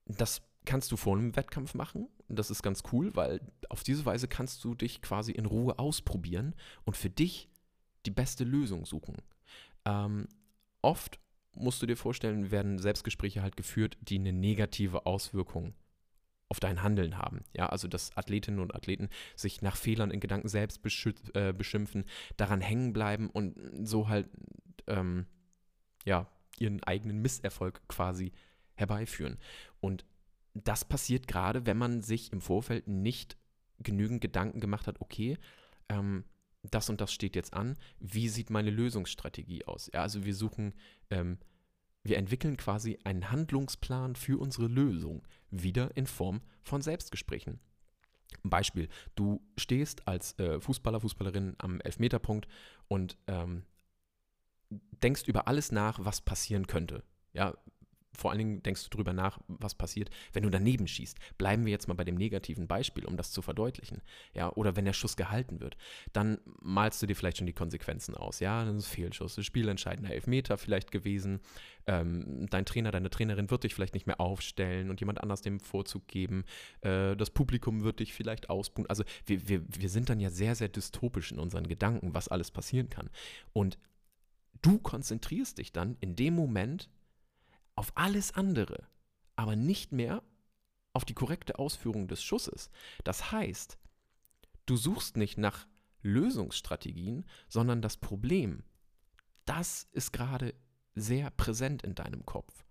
Das 0.06 0.42
kannst 0.66 0.92
du 0.92 0.98
vor 0.98 1.16
einem 1.16 1.36
Wettkampf 1.36 1.74
machen. 1.74 2.10
Das 2.28 2.52
ist 2.52 2.64
ganz 2.64 2.84
cool, 2.92 3.16
weil 3.16 3.40
auf 3.70 3.84
diese 3.84 4.06
Weise 4.06 4.28
kannst 4.28 4.64
du 4.64 4.76
dich 4.76 5.02
quasi 5.02 5.32
in 5.32 5.46
Ruhe 5.46 5.80
ausprobieren 5.80 6.56
und 6.84 6.98
für 6.98 7.10
dich 7.10 7.50
die 8.06 8.12
beste 8.12 8.44
Lösung 8.44 8.86
suchen. 8.86 9.18
Ähm, 9.86 10.28
oft 10.82 11.20
musst 11.58 11.82
du 11.82 11.86
dir 11.86 11.98
vorstellen, 11.98 12.52
werden 12.52 12.80
Selbstgespräche 12.80 13.42
halt 13.42 13.58
geführt, 13.58 13.98
die 14.02 14.20
eine 14.20 14.34
negative 14.34 15.06
Auswirkung 15.06 15.74
auf 16.50 16.60
dein 16.60 16.82
Handeln 16.82 17.18
haben. 17.18 17.44
Ja, 17.54 17.68
also 17.68 17.88
dass 17.88 18.16
Athletinnen 18.16 18.60
und 18.60 18.74
Athleten 18.74 19.10
sich 19.36 19.62
nach 19.62 19.76
Fehlern 19.76 20.12
in 20.12 20.20
Gedanken 20.20 20.48
selbst 20.48 20.82
äh, 21.34 21.54
beschimpfen, 21.54 22.06
daran 22.38 22.62
hängen 22.62 22.94
bleiben 22.94 23.30
und 23.30 23.56
so 23.84 24.08
halt 24.08 24.30
ähm, 24.88 25.26
ja 26.06 26.28
ihren 26.58 26.84
eigenen 26.84 27.22
Misserfolg 27.22 27.82
quasi 27.88 28.32
herbeiführen. 28.76 29.38
Und 29.80 30.06
das 30.54 30.86
passiert 30.86 31.28
gerade, 31.28 31.66
wenn 31.66 31.78
man 31.78 32.02
sich 32.02 32.32
im 32.32 32.42
Vorfeld 32.42 32.88
nicht 32.88 33.38
genügend 33.80 34.22
Gedanken 34.22 34.60
gemacht 34.60 34.88
hat, 34.88 35.02
okay, 35.02 35.38
ähm, 35.90 36.24
das 36.72 36.90
und 36.90 37.02
das 37.02 37.14
steht 37.14 37.36
jetzt 37.36 37.54
an, 37.54 37.78
wie 38.00 38.30
sieht 38.30 38.50
meine 38.50 38.70
Lösungsstrategie 38.70 39.66
aus? 39.66 39.90
Ja, 39.94 40.02
also 40.02 40.26
wir 40.26 40.36
suchen, 40.36 40.74
ähm, 41.10 41.38
wir 42.04 42.18
entwickeln 42.18 42.58
quasi 42.58 43.00
einen 43.04 43.32
Handlungsplan 43.32 44.16
für 44.16 44.40
unsere 44.40 44.68
Lösung, 44.68 45.28
wieder 45.52 45.96
in 45.96 46.08
Form 46.08 46.42
von 46.64 46.82
Selbstgesprächen. 46.82 47.60
Beispiel, 48.44 48.88
du 49.16 49.42
stehst 49.58 50.08
als 50.08 50.38
äh, 50.40 50.60
Fußballer, 50.60 51.00
Fußballerin 51.00 51.56
am 51.58 51.82
Elfmeterpunkt 51.82 52.48
und 52.88 53.18
ähm, 53.28 53.64
denkst 54.70 55.24
über 55.28 55.48
alles 55.48 55.72
nach, 55.72 56.04
was 56.04 56.22
passieren 56.22 56.68
könnte. 56.68 57.04
Ja, 57.34 57.56
vor 58.18 58.32
allen 58.32 58.40
Dingen 58.40 58.64
denkst 58.64 58.84
du 58.84 58.90
drüber 58.90 59.14
nach, 59.14 59.40
was 59.48 59.76
passiert, 59.76 60.10
wenn 60.34 60.44
du 60.44 60.50
daneben 60.50 60.88
schießt. 60.88 61.18
Bleiben 61.38 61.66
wir 61.66 61.72
jetzt 61.72 61.88
mal 61.88 61.94
bei 61.94 62.04
dem 62.04 62.16
negativen 62.16 62.68
Beispiel, 62.68 63.06
um 63.06 63.16
das 63.16 63.32
zu 63.32 63.42
verdeutlichen. 63.42 64.02
Ja, 64.34 64.52
oder 64.54 64.76
wenn 64.76 64.86
der 64.86 64.94
Schuss 64.94 65.16
gehalten 65.16 65.60
wird, 65.60 65.78
dann 66.14 66.40
malst 66.62 67.02
du 67.02 67.06
dir 67.06 67.16
vielleicht 67.16 67.38
schon 67.38 67.48
die 67.48 67.54
Konsequenzen 67.54 68.16
aus. 68.16 68.40
Ja, 68.40 68.66
das 68.66 68.76
ist 68.76 68.88
Fehlschuss, 68.88 69.36
das 69.36 69.46
spielentscheidender 69.46 70.12
Elfmeter 70.12 70.58
vielleicht 70.58 70.92
gewesen. 70.92 71.40
Ähm, 71.86 72.48
dein 72.50 72.66
Trainer, 72.66 72.92
deine 72.92 73.10
Trainerin 73.10 73.50
wird 73.50 73.64
dich 73.64 73.74
vielleicht 73.74 73.94
nicht 73.94 74.08
mehr 74.08 74.20
aufstellen 74.20 74.90
und 74.90 75.00
jemand 75.00 75.22
anders 75.22 75.42
dem 75.42 75.60
Vorzug 75.60 76.08
geben. 76.08 76.44
Äh, 76.82 77.16
das 77.16 77.30
Publikum 77.30 77.84
wird 77.84 78.00
dich 78.00 78.14
vielleicht 78.14 78.50
ausbuhen. 78.50 78.90
Also 78.90 79.04
wir, 79.26 79.48
wir, 79.48 79.62
wir 79.68 79.90
sind 79.90 80.10
dann 80.10 80.20
ja 80.20 80.30
sehr, 80.30 80.56
sehr 80.56 80.70
dystopisch 80.70 81.32
in 81.32 81.40
unseren 81.40 81.68
Gedanken, 81.68 82.14
was 82.14 82.28
alles 82.28 82.52
passieren 82.52 82.90
kann. 82.90 83.10
Und 83.54 83.78
du 84.62 84.80
konzentrierst 84.80 85.58
dich 85.58 85.72
dann 85.72 85.98
in 86.02 86.16
dem 86.16 86.36
Moment 86.36 86.90
auf 87.78 87.92
alles 87.96 88.34
andere, 88.34 88.88
aber 89.36 89.56
nicht 89.56 89.92
mehr 89.92 90.24
auf 90.94 91.06
die 91.06 91.14
korrekte 91.14 91.60
Ausführung 91.60 92.08
des 92.08 92.24
Schusses. 92.24 92.70
Das 93.04 93.32
heißt, 93.32 93.78
du 94.66 94.76
suchst 94.76 95.16
nicht 95.16 95.38
nach 95.38 95.68
Lösungsstrategien, 96.02 97.26
sondern 97.48 97.82
das 97.82 97.98
Problem, 97.98 98.64
das 99.46 99.88
ist 99.92 100.12
gerade 100.12 100.54
sehr 100.96 101.30
präsent 101.30 101.84
in 101.84 101.96
deinem 101.96 102.26
Kopf. 102.26 102.66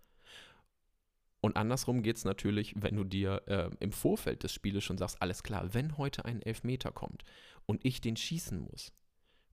Und 1.41 1.57
andersrum 1.57 2.03
geht 2.03 2.17
es 2.17 2.25
natürlich, 2.25 2.75
wenn 2.77 2.97
du 2.97 3.05
dir 3.05 3.43
äh, 3.47 3.71
im 3.79 3.93
Vorfeld 3.93 4.43
des 4.43 4.53
Spieles 4.53 4.83
schon 4.83 4.99
sagst, 4.99 5.23
alles 5.23 5.45
klar, 5.45 5.75
wenn 5.75 5.97
heute 5.97 6.25
ein 6.25 6.43
Elfmeter 6.43 6.91
kommt 6.91 7.23
und 7.67 7.85
ich 7.85 8.01
den 8.01 8.17
schießen 8.17 8.59
muss, 8.59 8.93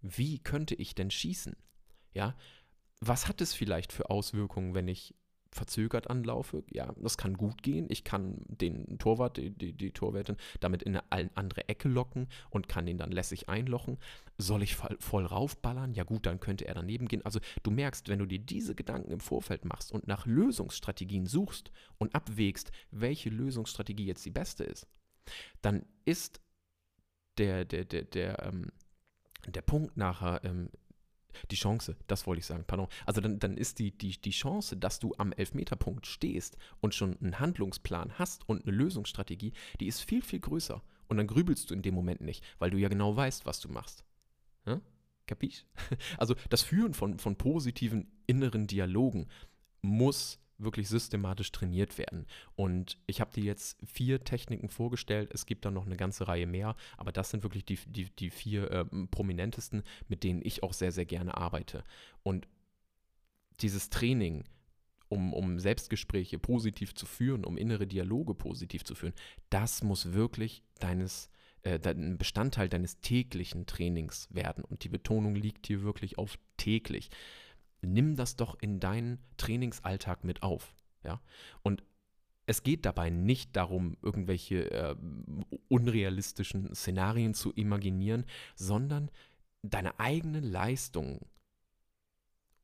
wie 0.01 0.39
könnte 0.39 0.73
ich 0.73 0.95
denn 0.95 1.11
schießen? 1.11 1.55
Ja, 2.13 2.35
was 2.99 3.27
hat 3.27 3.41
es 3.41 3.53
vielleicht 3.53 3.93
für 3.93 4.09
Auswirkungen, 4.09 4.73
wenn 4.73 4.87
ich 4.87 5.13
verzögert 5.53 6.09
anlaufe, 6.09 6.63
ja, 6.71 6.93
das 6.97 7.17
kann 7.17 7.35
gut 7.35 7.63
gehen. 7.63 7.87
Ich 7.89 8.03
kann 8.03 8.37
den 8.47 8.97
Torwart, 8.97 9.37
die, 9.37 9.51
die, 9.51 9.73
die 9.73 9.91
Torwärtin, 9.91 10.37
damit 10.59 10.83
in 10.83 10.97
eine 11.09 11.29
andere 11.35 11.67
Ecke 11.69 11.89
locken 11.89 12.27
und 12.49 12.67
kann 12.67 12.87
ihn 12.87 12.97
dann 12.97 13.11
lässig 13.11 13.49
einlochen. 13.49 13.97
Soll 14.37 14.63
ich 14.63 14.75
voll 14.75 15.25
raufballern? 15.25 15.93
Ja 15.93 16.03
gut, 16.03 16.25
dann 16.25 16.39
könnte 16.39 16.67
er 16.67 16.73
daneben 16.73 17.07
gehen. 17.07 17.23
Also 17.25 17.39
du 17.63 17.71
merkst, 17.71 18.07
wenn 18.09 18.19
du 18.19 18.25
dir 18.25 18.39
diese 18.39 18.75
Gedanken 18.75 19.11
im 19.11 19.19
Vorfeld 19.19 19.65
machst 19.65 19.91
und 19.91 20.07
nach 20.07 20.25
Lösungsstrategien 20.25 21.25
suchst 21.25 21.71
und 21.97 22.15
abwägst, 22.15 22.71
welche 22.91 23.29
Lösungsstrategie 23.29 24.05
jetzt 24.05 24.25
die 24.25 24.31
beste 24.31 24.63
ist, 24.63 24.87
dann 25.61 25.85
ist 26.05 26.41
der, 27.37 27.65
der, 27.65 27.85
der, 27.85 28.03
der, 28.03 28.43
ähm, 28.43 28.71
der 29.47 29.61
Punkt 29.61 29.97
nachher 29.97 30.43
ähm, 30.43 30.69
die 31.52 31.56
Chance, 31.56 31.96
das 32.08 32.28
wollte 32.28 32.39
ich 32.39 32.46
sagen, 32.46 32.63
pardon. 32.65 32.88
Also 33.06 33.22
dann, 33.22 33.39
dann 33.39 33.58
ist 33.58 33.80
die, 33.80 33.91
die, 33.91 34.19
die 34.19 34.32
Chance, 34.32 34.78
dass 34.78 35.00
du 35.00 35.13
am 35.17 35.32
Elfmeterpunkt 35.32 36.06
stehst 36.06 36.58
und 36.82 36.96
schon 36.96 37.17
einen 37.19 37.39
Handlungsplan 37.39 38.17
hast 38.19 38.48
und 38.48 38.65
eine 38.65 38.76
Lösungsstrategie, 38.76 39.54
die 39.80 39.88
ist 39.88 40.02
viel, 40.02 40.22
viel 40.22 40.39
größer. 40.39 40.82
Und 41.08 41.17
dann 41.17 41.28
grübelst 41.28 41.69
du 41.69 41.74
in 41.74 41.82
dem 41.82 41.93
Moment 41.96 42.22
nicht, 42.22 42.43
weil 42.60 42.72
du 42.72 42.78
ja 42.78 42.89
genau 42.89 43.15
weißt, 43.15 43.46
was 43.46 43.60
du 43.60 43.69
machst. 43.69 44.04
Ja? 44.65 44.82
Kapisch? 45.28 45.65
Also 46.17 46.36
das 46.50 46.63
Führen 46.63 46.93
von, 46.93 47.19
von 47.19 47.36
positiven 47.36 48.12
inneren 48.28 48.67
Dialogen 48.67 49.28
muss 49.82 50.39
wirklich 50.57 50.89
systematisch 50.89 51.51
trainiert 51.51 51.97
werden. 51.97 52.25
Und 52.55 52.97
ich 53.07 53.21
habe 53.21 53.31
dir 53.31 53.43
jetzt 53.43 53.77
vier 53.85 54.23
Techniken 54.23 54.69
vorgestellt. 54.69 55.31
Es 55.33 55.45
gibt 55.45 55.65
da 55.65 55.71
noch 55.71 55.85
eine 55.85 55.97
ganze 55.97 56.27
Reihe 56.27 56.47
mehr, 56.47 56.75
aber 56.97 57.11
das 57.11 57.29
sind 57.29 57.43
wirklich 57.43 57.65
die, 57.65 57.79
die, 57.87 58.09
die 58.15 58.29
vier 58.29 58.71
äh, 58.71 58.85
prominentesten, 59.11 59.83
mit 60.07 60.23
denen 60.23 60.41
ich 60.43 60.63
auch 60.63 60.73
sehr, 60.73 60.91
sehr 60.91 61.05
gerne 61.05 61.37
arbeite. 61.37 61.83
Und 62.23 62.47
dieses 63.61 63.89
Training, 63.89 64.45
um, 65.09 65.33
um 65.33 65.59
Selbstgespräche 65.59 66.39
positiv 66.39 66.95
zu 66.95 67.05
führen, 67.05 67.45
um 67.45 67.57
innere 67.57 67.87
Dialoge 67.87 68.33
positiv 68.33 68.83
zu 68.83 68.95
führen, 68.95 69.13
das 69.49 69.83
muss 69.83 70.13
wirklich 70.13 70.63
deines 70.79 71.29
äh, 71.63 71.79
ein 71.85 72.17
Bestandteil 72.17 72.69
deines 72.69 72.99
täglichen 72.99 73.65
Trainings 73.65 74.27
werden. 74.31 74.63
Und 74.63 74.83
die 74.83 74.89
Betonung 74.89 75.35
liegt 75.35 75.67
hier 75.67 75.83
wirklich 75.83 76.17
auf 76.17 76.37
täglich 76.57 77.09
nimm 77.84 78.15
das 78.15 78.36
doch 78.36 78.58
in 78.62 78.80
deinen 78.80 79.19
Trainingsalltag 79.38 80.24
mit 80.24 80.43
auf. 80.43 80.74
Ja? 81.04 81.22
Und 81.62 81.84
es 82.46 82.63
geht 82.63 82.86
dabei 82.86 83.10
nicht 83.10 83.56
darum, 83.56 83.98
irgendwelche 84.02 84.69
äh, 84.72 84.96
unrealistischen 85.69 86.74
Szenarien 86.76 87.34
zu 87.34 87.54
imaginieren, 87.54 88.26
sondern 88.56 89.10
deine 89.62 90.00
eigene 90.00 90.41
Leistung 90.41 91.22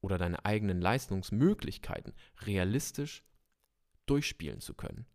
oder 0.02 0.18
deine 0.18 0.44
eigenen 0.46 0.82
Leistungsmöglichkeiten 0.82 2.14
realistisch 2.42 3.24
durchspielen 4.06 4.60
zu 4.60 4.74
können. 4.74 5.06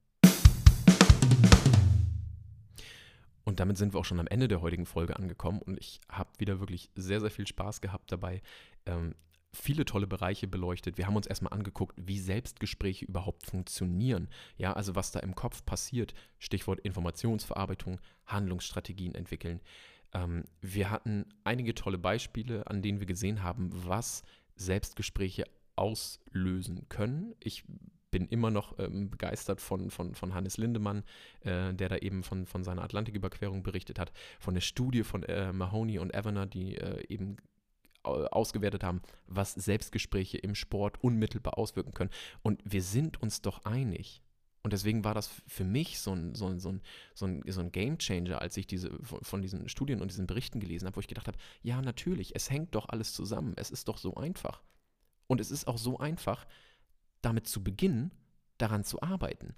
Und 3.44 3.60
damit 3.60 3.76
sind 3.76 3.92
wir 3.92 4.00
auch 4.00 4.04
schon 4.04 4.20
am 4.20 4.26
Ende 4.26 4.48
der 4.48 4.62
heutigen 4.62 4.86
Folge 4.86 5.16
angekommen 5.16 5.60
und 5.60 5.78
ich 5.78 6.00
habe 6.08 6.30
wieder 6.38 6.60
wirklich 6.60 6.90
sehr, 6.94 7.20
sehr 7.20 7.30
viel 7.30 7.46
Spaß 7.46 7.82
gehabt 7.82 8.10
dabei. 8.10 8.40
Ähm, 8.86 9.14
viele 9.54 9.84
tolle 9.84 10.06
Bereiche 10.06 10.46
beleuchtet. 10.46 10.98
Wir 10.98 11.06
haben 11.06 11.16
uns 11.16 11.26
erstmal 11.26 11.52
angeguckt, 11.52 11.96
wie 11.96 12.18
Selbstgespräche 12.18 13.04
überhaupt 13.06 13.46
funktionieren. 13.46 14.28
Ja, 14.56 14.72
also 14.72 14.94
was 14.94 15.12
da 15.12 15.20
im 15.20 15.34
Kopf 15.34 15.64
passiert. 15.64 16.14
Stichwort 16.38 16.80
Informationsverarbeitung, 16.80 18.00
Handlungsstrategien 18.26 19.14
entwickeln. 19.14 19.60
Ähm, 20.12 20.44
wir 20.60 20.90
hatten 20.90 21.26
einige 21.44 21.74
tolle 21.74 21.98
Beispiele, 21.98 22.66
an 22.66 22.82
denen 22.82 23.00
wir 23.00 23.06
gesehen 23.06 23.42
haben, 23.42 23.70
was 23.72 24.22
Selbstgespräche 24.56 25.44
auslösen 25.76 26.88
können. 26.88 27.34
Ich 27.40 27.64
bin 28.10 28.28
immer 28.28 28.52
noch 28.52 28.78
ähm, 28.78 29.10
begeistert 29.10 29.60
von, 29.60 29.90
von, 29.90 30.14
von 30.14 30.34
Hannes 30.34 30.56
Lindemann, 30.56 31.02
äh, 31.40 31.74
der 31.74 31.88
da 31.88 31.96
eben 31.96 32.22
von, 32.22 32.46
von 32.46 32.62
seiner 32.62 32.84
Atlantiküberquerung 32.84 33.64
berichtet 33.64 33.98
hat, 33.98 34.12
von 34.38 34.54
der 34.54 34.60
Studie 34.60 35.02
von 35.02 35.24
äh, 35.24 35.52
Mahoney 35.52 35.98
und 35.98 36.14
Evaner, 36.14 36.46
die 36.46 36.76
äh, 36.76 37.04
eben 37.08 37.38
ausgewertet 38.04 38.84
haben, 38.84 39.02
was 39.26 39.54
Selbstgespräche 39.54 40.38
im 40.38 40.54
Sport 40.54 41.02
unmittelbar 41.02 41.58
auswirken 41.58 41.94
können. 41.94 42.10
Und 42.42 42.60
wir 42.64 42.82
sind 42.82 43.20
uns 43.22 43.42
doch 43.42 43.64
einig. 43.64 44.22
Und 44.62 44.72
deswegen 44.72 45.04
war 45.04 45.12
das 45.12 45.28
für 45.46 45.64
mich 45.64 46.00
so 46.00 46.12
ein, 46.14 46.34
so 46.34 46.46
ein, 46.46 46.58
so 46.58 46.70
ein, 46.70 46.80
so 47.14 47.26
ein, 47.26 47.42
so 47.46 47.60
ein 47.60 47.70
Game 47.70 47.98
Changer, 47.98 48.40
als 48.40 48.56
ich 48.56 48.66
diese, 48.66 48.90
von 49.02 49.42
diesen 49.42 49.68
Studien 49.68 50.00
und 50.00 50.10
diesen 50.10 50.26
Berichten 50.26 50.58
gelesen 50.58 50.86
habe, 50.86 50.96
wo 50.96 51.00
ich 51.00 51.06
gedacht 51.06 51.28
habe, 51.28 51.36
ja, 51.62 51.82
natürlich, 51.82 52.34
es 52.34 52.50
hängt 52.50 52.74
doch 52.74 52.88
alles 52.88 53.12
zusammen. 53.12 53.52
Es 53.56 53.70
ist 53.70 53.88
doch 53.88 53.98
so 53.98 54.14
einfach. 54.14 54.62
Und 55.26 55.40
es 55.40 55.50
ist 55.50 55.68
auch 55.68 55.76
so 55.76 55.98
einfach, 55.98 56.46
damit 57.20 57.46
zu 57.46 57.62
beginnen, 57.62 58.10
daran 58.56 58.84
zu 58.84 59.02
arbeiten. 59.02 59.54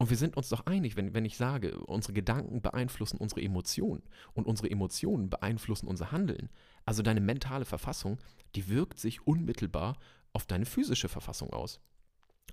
Und 0.00 0.08
wir 0.08 0.16
sind 0.16 0.38
uns 0.38 0.48
doch 0.48 0.64
einig, 0.64 0.96
wenn, 0.96 1.12
wenn 1.12 1.26
ich 1.26 1.36
sage, 1.36 1.78
unsere 1.78 2.14
Gedanken 2.14 2.62
beeinflussen 2.62 3.18
unsere 3.18 3.42
Emotionen 3.42 4.02
und 4.32 4.46
unsere 4.46 4.70
Emotionen 4.70 5.28
beeinflussen 5.28 5.88
unser 5.88 6.10
Handeln. 6.10 6.48
Also 6.86 7.02
deine 7.02 7.20
mentale 7.20 7.66
Verfassung, 7.66 8.16
die 8.54 8.70
wirkt 8.70 8.98
sich 8.98 9.26
unmittelbar 9.26 9.98
auf 10.32 10.46
deine 10.46 10.64
physische 10.64 11.10
Verfassung 11.10 11.50
aus. 11.52 11.80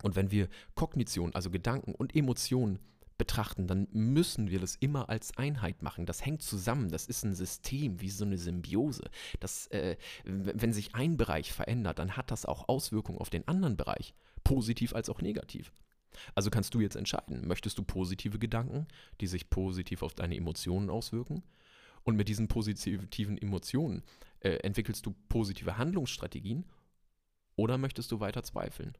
Und 0.04 0.18
wenn 0.18 0.30
wir 0.30 0.50
Kognition, 0.76 1.34
also 1.36 1.50
Gedanken 1.50 1.96
und 1.96 2.14
Emotionen 2.18 2.80
betrachten, 3.18 3.66
dann 3.66 3.88
müssen 3.94 4.50
wir 4.50 4.60
das 4.60 4.76
immer 4.76 5.08
als 5.08 5.38
Einheit 5.38 5.82
machen. 5.82 6.06
Das 6.06 6.26
hängt 6.26 6.42
zusammen, 6.42 6.90
das 6.90 7.06
ist 7.06 7.24
ein 7.24 7.34
System, 7.34 8.02
wie 8.02 8.10
so 8.10 8.26
eine 8.26 8.38
Symbiose. 8.38 9.10
Das, 9.40 9.68
äh, 9.68 9.96
wenn 10.26 10.74
sich 10.74 10.96
ein 10.96 11.16
Bereich 11.16 11.54
verändert, 11.54 11.98
dann 12.00 12.18
hat 12.18 12.30
das 12.30 12.46
auch 12.46 12.68
Auswirkungen 12.68 13.20
auf 13.20 13.30
den 13.30 13.48
anderen 13.48 13.78
Bereich, 13.78 14.14
positiv 14.44 14.94
als 14.94 15.10
auch 15.10 15.22
negativ. 15.22 15.72
Also 16.36 16.49
kannst 16.49 16.73
du 16.73 16.80
jetzt 16.80 16.95
entscheiden, 16.95 17.47
möchtest 17.47 17.77
du 17.77 17.84
positive 17.84 18.39
Gedanken, 18.39 18.88
die 19.21 19.27
sich 19.27 19.49
positiv 19.49 20.03
auf 20.03 20.13
deine 20.13 20.36
Emotionen 20.36 20.89
auswirken? 20.89 21.43
Und 22.03 22.15
mit 22.15 22.30
diesen 22.30 22.47
positiven 22.47 23.38
Emotionen 23.38 24.03
äh, 24.39 24.51
entwickelst 24.58 25.06
du 25.06 25.13
positive 25.27 25.77
Handlungsstrategien 25.77 26.65
oder 27.58 27.77
möchtest 27.77 28.12
du 28.12 28.19
weiter 28.19 28.43
zweifeln? 28.43 28.97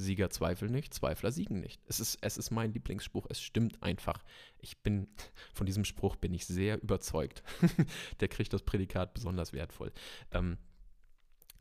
Sieger 0.00 0.30
zweifeln 0.30 0.72
nicht, 0.72 0.94
Zweifler 0.94 1.30
siegen 1.30 1.60
nicht. 1.60 1.80
Es 1.86 2.00
ist, 2.00 2.18
es 2.22 2.38
ist 2.38 2.50
mein 2.50 2.72
Lieblingsspruch, 2.72 3.26
es 3.28 3.40
stimmt 3.40 3.82
einfach. 3.82 4.24
Ich 4.58 4.78
bin, 4.78 5.08
von 5.54 5.66
diesem 5.66 5.84
Spruch 5.84 6.16
bin 6.16 6.34
ich 6.34 6.46
sehr 6.46 6.82
überzeugt. 6.82 7.42
Der 8.20 8.28
kriegt 8.28 8.52
das 8.52 8.62
Prädikat 8.62 9.14
besonders 9.14 9.52
wertvoll. 9.52 9.92
Ähm, 10.32 10.58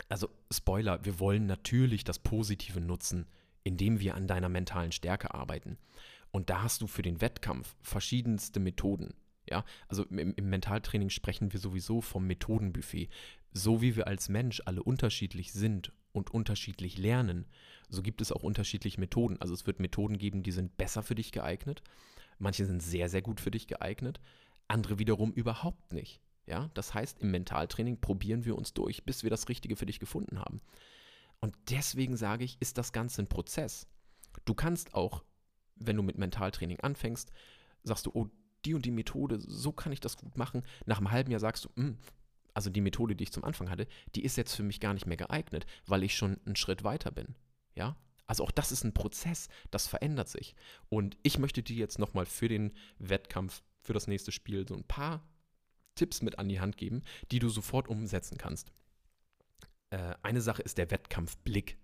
also, 0.07 0.29
Spoiler, 0.51 1.03
wir 1.03 1.19
wollen 1.19 1.45
natürlich 1.45 2.03
das 2.05 2.19
Positive 2.19 2.79
nutzen, 2.79 3.27
indem 3.63 3.99
wir 3.99 4.15
an 4.15 4.27
deiner 4.27 4.49
mentalen 4.49 4.91
Stärke 4.91 5.33
arbeiten. 5.33 5.77
Und 6.31 6.49
da 6.49 6.61
hast 6.61 6.81
du 6.81 6.87
für 6.87 7.01
den 7.01 7.21
Wettkampf 7.21 7.75
verschiedenste 7.81 8.59
Methoden. 8.59 9.13
Ja, 9.49 9.65
also 9.87 10.03
im, 10.05 10.33
im 10.35 10.49
Mentaltraining 10.49 11.09
sprechen 11.09 11.51
wir 11.53 11.59
sowieso 11.59 12.01
vom 12.01 12.27
Methodenbuffet. 12.27 13.09
So 13.51 13.81
wie 13.81 13.95
wir 13.95 14.07
als 14.07 14.29
Mensch 14.29 14.61
alle 14.65 14.83
unterschiedlich 14.83 15.53
sind 15.53 15.91
und 16.11 16.31
unterschiedlich 16.31 16.97
lernen, 16.97 17.45
so 17.89 18.03
gibt 18.03 18.21
es 18.21 18.31
auch 18.31 18.43
unterschiedliche 18.43 18.99
Methoden. 18.99 19.41
Also 19.41 19.55
es 19.55 19.65
wird 19.65 19.79
Methoden 19.79 20.19
geben, 20.19 20.43
die 20.43 20.51
sind 20.51 20.77
besser 20.77 21.01
für 21.01 21.15
dich 21.15 21.31
geeignet. 21.31 21.81
Manche 22.37 22.65
sind 22.65 22.83
sehr, 22.83 23.09
sehr 23.09 23.23
gut 23.23 23.41
für 23.41 23.51
dich 23.51 23.67
geeignet. 23.67 24.19
Andere 24.67 24.99
wiederum 24.99 25.33
überhaupt 25.33 25.93
nicht. 25.93 26.21
Ja, 26.45 26.69
das 26.73 26.93
heißt, 26.93 27.19
im 27.19 27.31
Mentaltraining 27.31 27.99
probieren 28.01 28.45
wir 28.45 28.55
uns 28.55 28.73
durch, 28.73 29.03
bis 29.03 29.23
wir 29.23 29.29
das 29.29 29.49
Richtige 29.49 29.75
für 29.75 29.85
dich 29.85 29.99
gefunden 29.99 30.39
haben. 30.39 30.61
Und 31.41 31.55
deswegen 31.69 32.17
sage 32.17 32.43
ich, 32.43 32.57
ist 32.59 32.77
das 32.77 32.91
Ganze 32.91 33.21
ein 33.21 33.27
Prozess. 33.27 33.87
Du 34.45 34.53
kannst 34.53 34.93
auch, 34.93 35.23
wenn 35.75 35.95
du 35.95 36.03
mit 36.03 36.17
Mentaltraining 36.17 36.79
anfängst, 36.81 37.31
sagst 37.83 38.05
du, 38.05 38.11
oh, 38.13 38.29
die 38.65 38.73
und 38.73 38.85
die 38.85 38.91
Methode, 38.91 39.39
so 39.39 39.71
kann 39.71 39.93
ich 39.93 40.01
das 40.01 40.17
gut 40.17 40.37
machen. 40.37 40.63
Nach 40.85 40.97
einem 40.97 41.11
halben 41.11 41.31
Jahr 41.31 41.39
sagst 41.39 41.65
du, 41.65 41.69
hm, 41.75 41.97
also 42.53 42.69
die 42.69 42.81
Methode, 42.81 43.15
die 43.15 43.23
ich 43.23 43.31
zum 43.31 43.45
Anfang 43.45 43.69
hatte, 43.69 43.87
die 44.15 44.23
ist 44.23 44.35
jetzt 44.35 44.53
für 44.53 44.63
mich 44.63 44.79
gar 44.79 44.93
nicht 44.93 45.05
mehr 45.05 45.17
geeignet, 45.17 45.65
weil 45.85 46.03
ich 46.03 46.15
schon 46.15 46.39
einen 46.45 46.55
Schritt 46.57 46.83
weiter 46.83 47.11
bin. 47.11 47.35
Ja? 47.73 47.95
Also 48.27 48.43
auch 48.43 48.51
das 48.51 48.71
ist 48.71 48.83
ein 48.83 48.93
Prozess, 48.93 49.47
das 49.71 49.87
verändert 49.87 50.29
sich. 50.29 50.55
Und 50.89 51.17
ich 51.23 51.39
möchte 51.39 51.63
dir 51.63 51.77
jetzt 51.77 51.99
nochmal 51.99 52.25
für 52.25 52.47
den 52.47 52.73
Wettkampf, 52.97 53.63
für 53.81 53.93
das 53.93 54.07
nächste 54.07 54.31
Spiel 54.31 54.67
so 54.67 54.75
ein 54.75 54.83
paar 54.83 55.23
Tipps 55.95 56.21
mit 56.21 56.37
an 56.37 56.49
die 56.49 56.59
Hand 56.59 56.77
geben, 56.77 57.01
die 57.31 57.39
du 57.39 57.49
sofort 57.49 57.87
umsetzen 57.87 58.37
kannst. 58.37 58.71
Äh, 59.89 60.15
eine 60.21 60.41
Sache 60.41 60.61
ist 60.61 60.77
der 60.77 60.91
Wettkampfblick. 60.91 61.77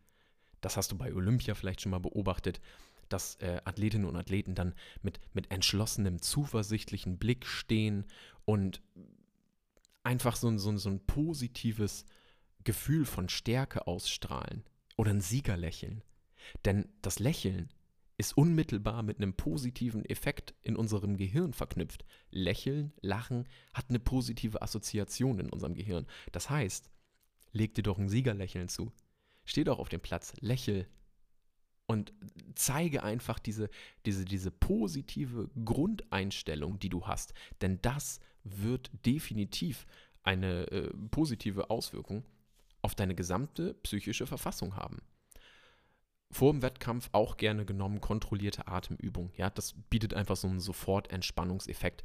Das 0.61 0.77
hast 0.77 0.91
du 0.91 0.97
bei 0.97 1.13
Olympia 1.13 1.55
vielleicht 1.55 1.81
schon 1.81 1.91
mal 1.91 1.99
beobachtet, 1.99 2.61
dass 3.09 3.35
äh, 3.35 3.61
Athletinnen 3.65 4.07
und 4.07 4.15
Athleten 4.15 4.55
dann 4.55 4.73
mit, 5.01 5.19
mit 5.33 5.51
entschlossenem, 5.51 6.21
zuversichtlichen 6.21 7.17
Blick 7.17 7.45
stehen 7.45 8.05
und 8.45 8.81
einfach 10.03 10.35
so, 10.35 10.55
so, 10.57 10.75
so 10.77 10.89
ein 10.89 11.05
positives 11.05 12.05
Gefühl 12.63 13.05
von 13.05 13.29
Stärke 13.29 13.87
ausstrahlen 13.87 14.63
oder 14.97 15.11
ein 15.11 15.21
Siegerlächeln. 15.21 16.03
Denn 16.63 16.87
das 17.01 17.19
Lächeln 17.19 17.69
ist 18.17 18.37
unmittelbar 18.37 19.03
mit 19.03 19.17
einem 19.17 19.33
positiven 19.33 20.05
Effekt 20.05 20.55
in 20.61 20.75
unserem 20.75 21.17
Gehirn 21.17 21.53
verknüpft. 21.53 22.05
Lächeln, 22.31 22.93
Lachen 23.01 23.47
hat 23.73 23.89
eine 23.89 23.99
positive 23.99 24.61
Assoziation 24.61 25.39
in 25.39 25.49
unserem 25.49 25.73
Gehirn. 25.73 26.07
Das 26.31 26.49
heißt, 26.49 26.89
leg 27.55 27.73
dir 27.73 27.83
doch 27.83 27.97
ein 27.97 28.09
Siegerlächeln 28.09 28.67
zu. 28.67 28.91
Steh 29.45 29.63
doch 29.63 29.79
auf 29.79 29.89
dem 29.89 30.01
Platz, 30.01 30.33
lächel 30.41 30.87
und 31.87 32.13
zeige 32.55 33.03
einfach 33.03 33.39
diese, 33.39 33.69
diese, 34.05 34.25
diese 34.25 34.51
positive 34.51 35.49
Grundeinstellung, 35.63 36.79
die 36.79 36.89
du 36.89 37.07
hast. 37.07 37.33
Denn 37.61 37.79
das 37.81 38.19
wird 38.43 38.91
definitiv 39.05 39.85
eine 40.23 40.69
äh, 40.71 40.91
positive 41.11 41.69
Auswirkung 41.69 42.25
auf 42.81 42.95
deine 42.95 43.15
gesamte 43.15 43.75
psychische 43.75 44.27
Verfassung 44.27 44.75
haben. 44.75 45.01
Vor 46.31 46.51
dem 46.51 46.61
Wettkampf 46.61 47.09
auch 47.11 47.37
gerne 47.37 47.65
genommen 47.65 48.01
kontrollierte 48.01 48.67
Atemübung. 48.67 49.31
Ja, 49.37 49.49
das 49.49 49.75
bietet 49.89 50.13
einfach 50.13 50.35
so 50.35 50.47
einen 50.47 50.59
Sofort-Entspannungseffekt, 50.59 52.03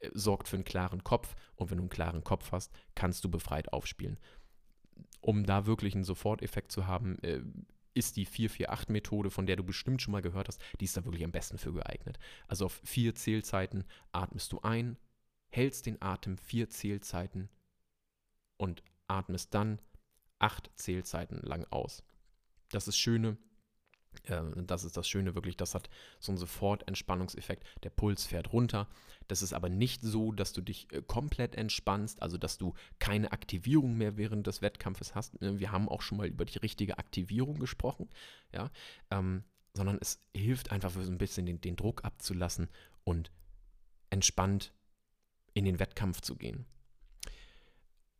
äh, 0.00 0.10
sorgt 0.12 0.48
für 0.48 0.56
einen 0.56 0.64
klaren 0.64 1.02
Kopf 1.02 1.34
und 1.56 1.70
wenn 1.70 1.78
du 1.78 1.82
einen 1.84 1.90
klaren 1.90 2.22
Kopf 2.22 2.52
hast, 2.52 2.70
kannst 2.94 3.24
du 3.24 3.30
befreit 3.30 3.72
aufspielen. 3.72 4.18
Um 5.22 5.44
da 5.44 5.66
wirklich 5.66 5.94
einen 5.94 6.04
Soforteffekt 6.04 6.70
zu 6.70 6.86
haben, 6.86 7.18
äh, 7.22 7.40
ist 7.94 8.16
die 8.16 8.26
448-Methode, 8.26 9.30
von 9.30 9.46
der 9.46 9.56
du 9.56 9.64
bestimmt 9.64 10.02
schon 10.02 10.12
mal 10.12 10.22
gehört 10.22 10.48
hast, 10.48 10.60
die 10.80 10.84
ist 10.84 10.96
da 10.96 11.04
wirklich 11.04 11.24
am 11.24 11.32
besten 11.32 11.58
für 11.58 11.72
geeignet. 11.72 12.18
Also 12.48 12.66
auf 12.66 12.80
vier 12.84 13.14
Zählzeiten 13.14 13.84
atmest 14.12 14.52
du 14.52 14.60
ein, 14.60 14.98
hältst 15.48 15.86
den 15.86 16.00
Atem 16.02 16.38
vier 16.38 16.68
Zählzeiten 16.68 17.48
und 18.56 18.82
atmest 19.06 19.54
dann 19.54 19.80
acht 20.38 20.70
Zählzeiten 20.74 21.38
lang 21.42 21.64
aus. 21.70 22.02
Das 22.70 22.88
ist 22.88 22.96
Schöne, 22.96 23.36
das 24.24 24.84
ist 24.84 24.96
das 24.96 25.08
Schöne 25.08 25.34
wirklich, 25.34 25.56
das 25.56 25.74
hat 25.74 25.88
so 26.20 26.32
einen 26.32 26.38
Sofort-Entspannungseffekt. 26.38 27.64
Der 27.82 27.90
Puls 27.90 28.24
fährt 28.24 28.52
runter. 28.52 28.88
Das 29.28 29.42
ist 29.42 29.52
aber 29.52 29.68
nicht 29.68 30.02
so, 30.02 30.32
dass 30.32 30.52
du 30.52 30.60
dich 30.60 30.92
äh, 30.92 31.02
komplett 31.02 31.54
entspannst, 31.54 32.22
also 32.22 32.38
dass 32.38 32.58
du 32.58 32.74
keine 32.98 33.32
Aktivierung 33.32 33.96
mehr 33.96 34.16
während 34.16 34.46
des 34.46 34.62
Wettkampfes 34.62 35.14
hast. 35.14 35.40
Äh, 35.42 35.58
wir 35.58 35.72
haben 35.72 35.88
auch 35.88 36.02
schon 36.02 36.18
mal 36.18 36.26
über 36.26 36.44
die 36.44 36.58
richtige 36.58 36.98
Aktivierung 36.98 37.58
gesprochen, 37.58 38.08
ja, 38.52 38.70
ähm, 39.10 39.44
sondern 39.74 39.98
es 40.00 40.20
hilft 40.36 40.70
einfach 40.70 40.90
so 40.90 41.00
ein 41.00 41.18
bisschen 41.18 41.46
den, 41.46 41.60
den 41.60 41.76
Druck 41.76 42.04
abzulassen 42.04 42.68
und 43.04 43.30
entspannt 44.10 44.72
in 45.54 45.64
den 45.64 45.78
Wettkampf 45.78 46.20
zu 46.20 46.36
gehen. 46.36 46.66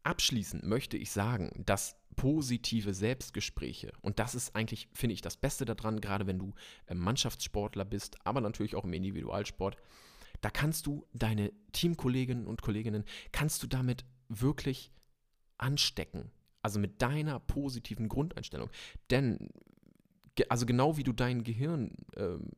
Abschließend 0.03 0.65
möchte 0.65 0.97
ich 0.97 1.11
sagen, 1.11 1.63
dass 1.65 1.97
positive 2.17 2.95
Selbstgespräche, 2.95 3.93
und 4.03 4.19
das 4.19 4.35
ist 4.35 4.55
eigentlich, 4.55 4.89
finde 4.93 5.15
ich, 5.15 5.21
das 5.21 5.37
Beste 5.37 5.65
daran, 5.65 6.01
gerade 6.01 6.27
wenn 6.27 6.39
du 6.39 6.55
äh, 6.87 6.95
Mannschaftssportler 6.95 7.85
bist, 7.85 8.17
aber 8.25 8.41
natürlich 8.41 8.75
auch 8.77 8.85
im 8.85 8.93
Individualsport, 8.93 9.77
da 10.41 10.51
kannst 10.51 10.87
du 10.87 11.07
deine 11.13 11.53
Teamkolleginnen 11.73 12.47
und 12.47 12.63
Kolleginnen, 12.63 13.05
kannst 13.31 13.63
du 13.63 13.67
damit 13.67 14.05
wirklich 14.29 14.93
anstecken. 15.59 16.31
Also 16.63 16.79
mit 16.79 17.03
deiner 17.03 17.41
positiven 17.41 18.09
Grundeinstellung. 18.09 18.71
Denn, 19.11 19.49
also 20.49 20.67
genau 20.67 20.97
wie 20.97 21.03
du 21.03 21.13
dein 21.13 21.43
Gehirn 21.45 21.93
ähm, 22.17 22.51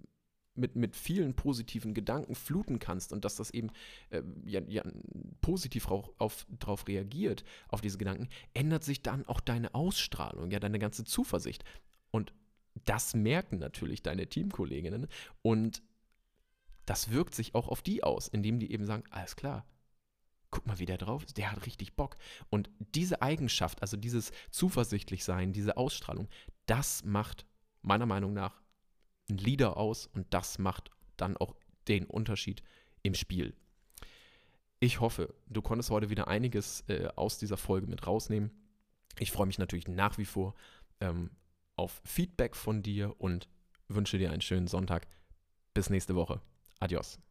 mit, 0.55 0.77
mit 0.77 0.97
vielen 0.97 1.35
positiven 1.35 1.95
Gedanken 1.95 2.35
fluten 2.35 2.79
kannst 2.79 3.13
und 3.13 3.25
dass 3.25 3.37
das 3.37 3.51
eben 3.51 3.71
äh, 4.11 4.23
ja, 4.45 4.61
ja, 4.69 4.83
positiv 5.41 5.89
auf, 5.89 6.11
auf, 6.19 6.47
darauf 6.49 6.87
reagiert, 6.87 7.45
auf 7.69 7.81
diese 7.81 7.99
Gedanken, 7.99 8.29
ändert 8.55 8.85
sich 8.85 9.03
dann 9.03 9.27
auch 9.27 9.41
deine 9.41 9.75
Ausstrahlung, 9.75 10.51
ja, 10.51 10.61
deine 10.61 10.79
ganze 10.79 11.05
Zuversicht. 11.05 11.65
Und 12.11 12.33
das 12.85 13.15
merken 13.15 13.59
natürlich 13.59 14.03
deine 14.03 14.29
Teamkolleginnen 14.29 15.09
und 15.43 15.83
das 16.87 17.11
wirkt 17.11 17.35
sich 17.35 17.55
auch 17.55 17.69
auf 17.69 17.83
die 17.83 18.03
aus, 18.03 18.29
indem 18.29 18.59
die 18.59 18.71
eben 18.71 18.85
sagen, 18.85 19.05
alles 19.11 19.37
klar, 19.37 19.67
guck 20.51 20.67
mal, 20.67 20.79
wie 20.79 20.87
der 20.87 20.99
drauf 20.99 21.25
ist, 21.25 21.37
der 21.39 21.51
hat 21.51 21.67
richtig 21.67 21.97
Bock. 21.97 22.17
Und 22.49 22.71
diese 22.79 23.23
Eigenschaft, 23.23 23.83
also 23.83 23.97
dieses 23.97 24.31
zuversichtlich 24.51 25.25
sein, 25.25 25.53
diese 25.53 25.77
Ausstrahlung, 25.77 26.29
das 26.67 27.05
macht 27.05 27.47
meiner 27.83 28.07
Meinung 28.07 28.33
nach 28.33 28.63
ein 29.31 29.39
Leader 29.39 29.77
aus 29.77 30.07
und 30.07 30.27
das 30.31 30.59
macht 30.59 30.91
dann 31.17 31.37
auch 31.37 31.55
den 31.89 32.07
Unterschied 32.07 32.63
im 33.03 33.15
Spiel. 33.15 33.55
Ich 34.81 35.01
hoffe, 35.01 35.35
du 35.47 35.63
konntest 35.63 35.91
heute 35.91 36.11
wieder 36.11 36.29
einiges 36.29 36.85
äh, 36.89 37.09
aus 37.17 37.39
dieser 37.39 37.57
Folge 37.57 37.87
mit 37.87 38.07
rausnehmen. 38.07 38.51
Ich 39.19 39.31
freue 39.31 39.47
mich 39.47 39.59
natürlich 39.59 39.89
nach 39.89 40.19
wie 40.19 40.25
vor 40.25 40.55
ähm, 41.01 41.31
auf 41.77 42.03
Feedback 42.05 42.57
von 42.57 42.83
dir 42.83 43.15
und 43.19 43.49
wünsche 43.89 44.19
dir 44.19 44.31
einen 44.31 44.41
schönen 44.41 44.67
Sonntag. 44.67 45.07
Bis 45.73 45.91
nächste 45.91 46.15
Woche. 46.15 46.41
Adios. 46.81 47.24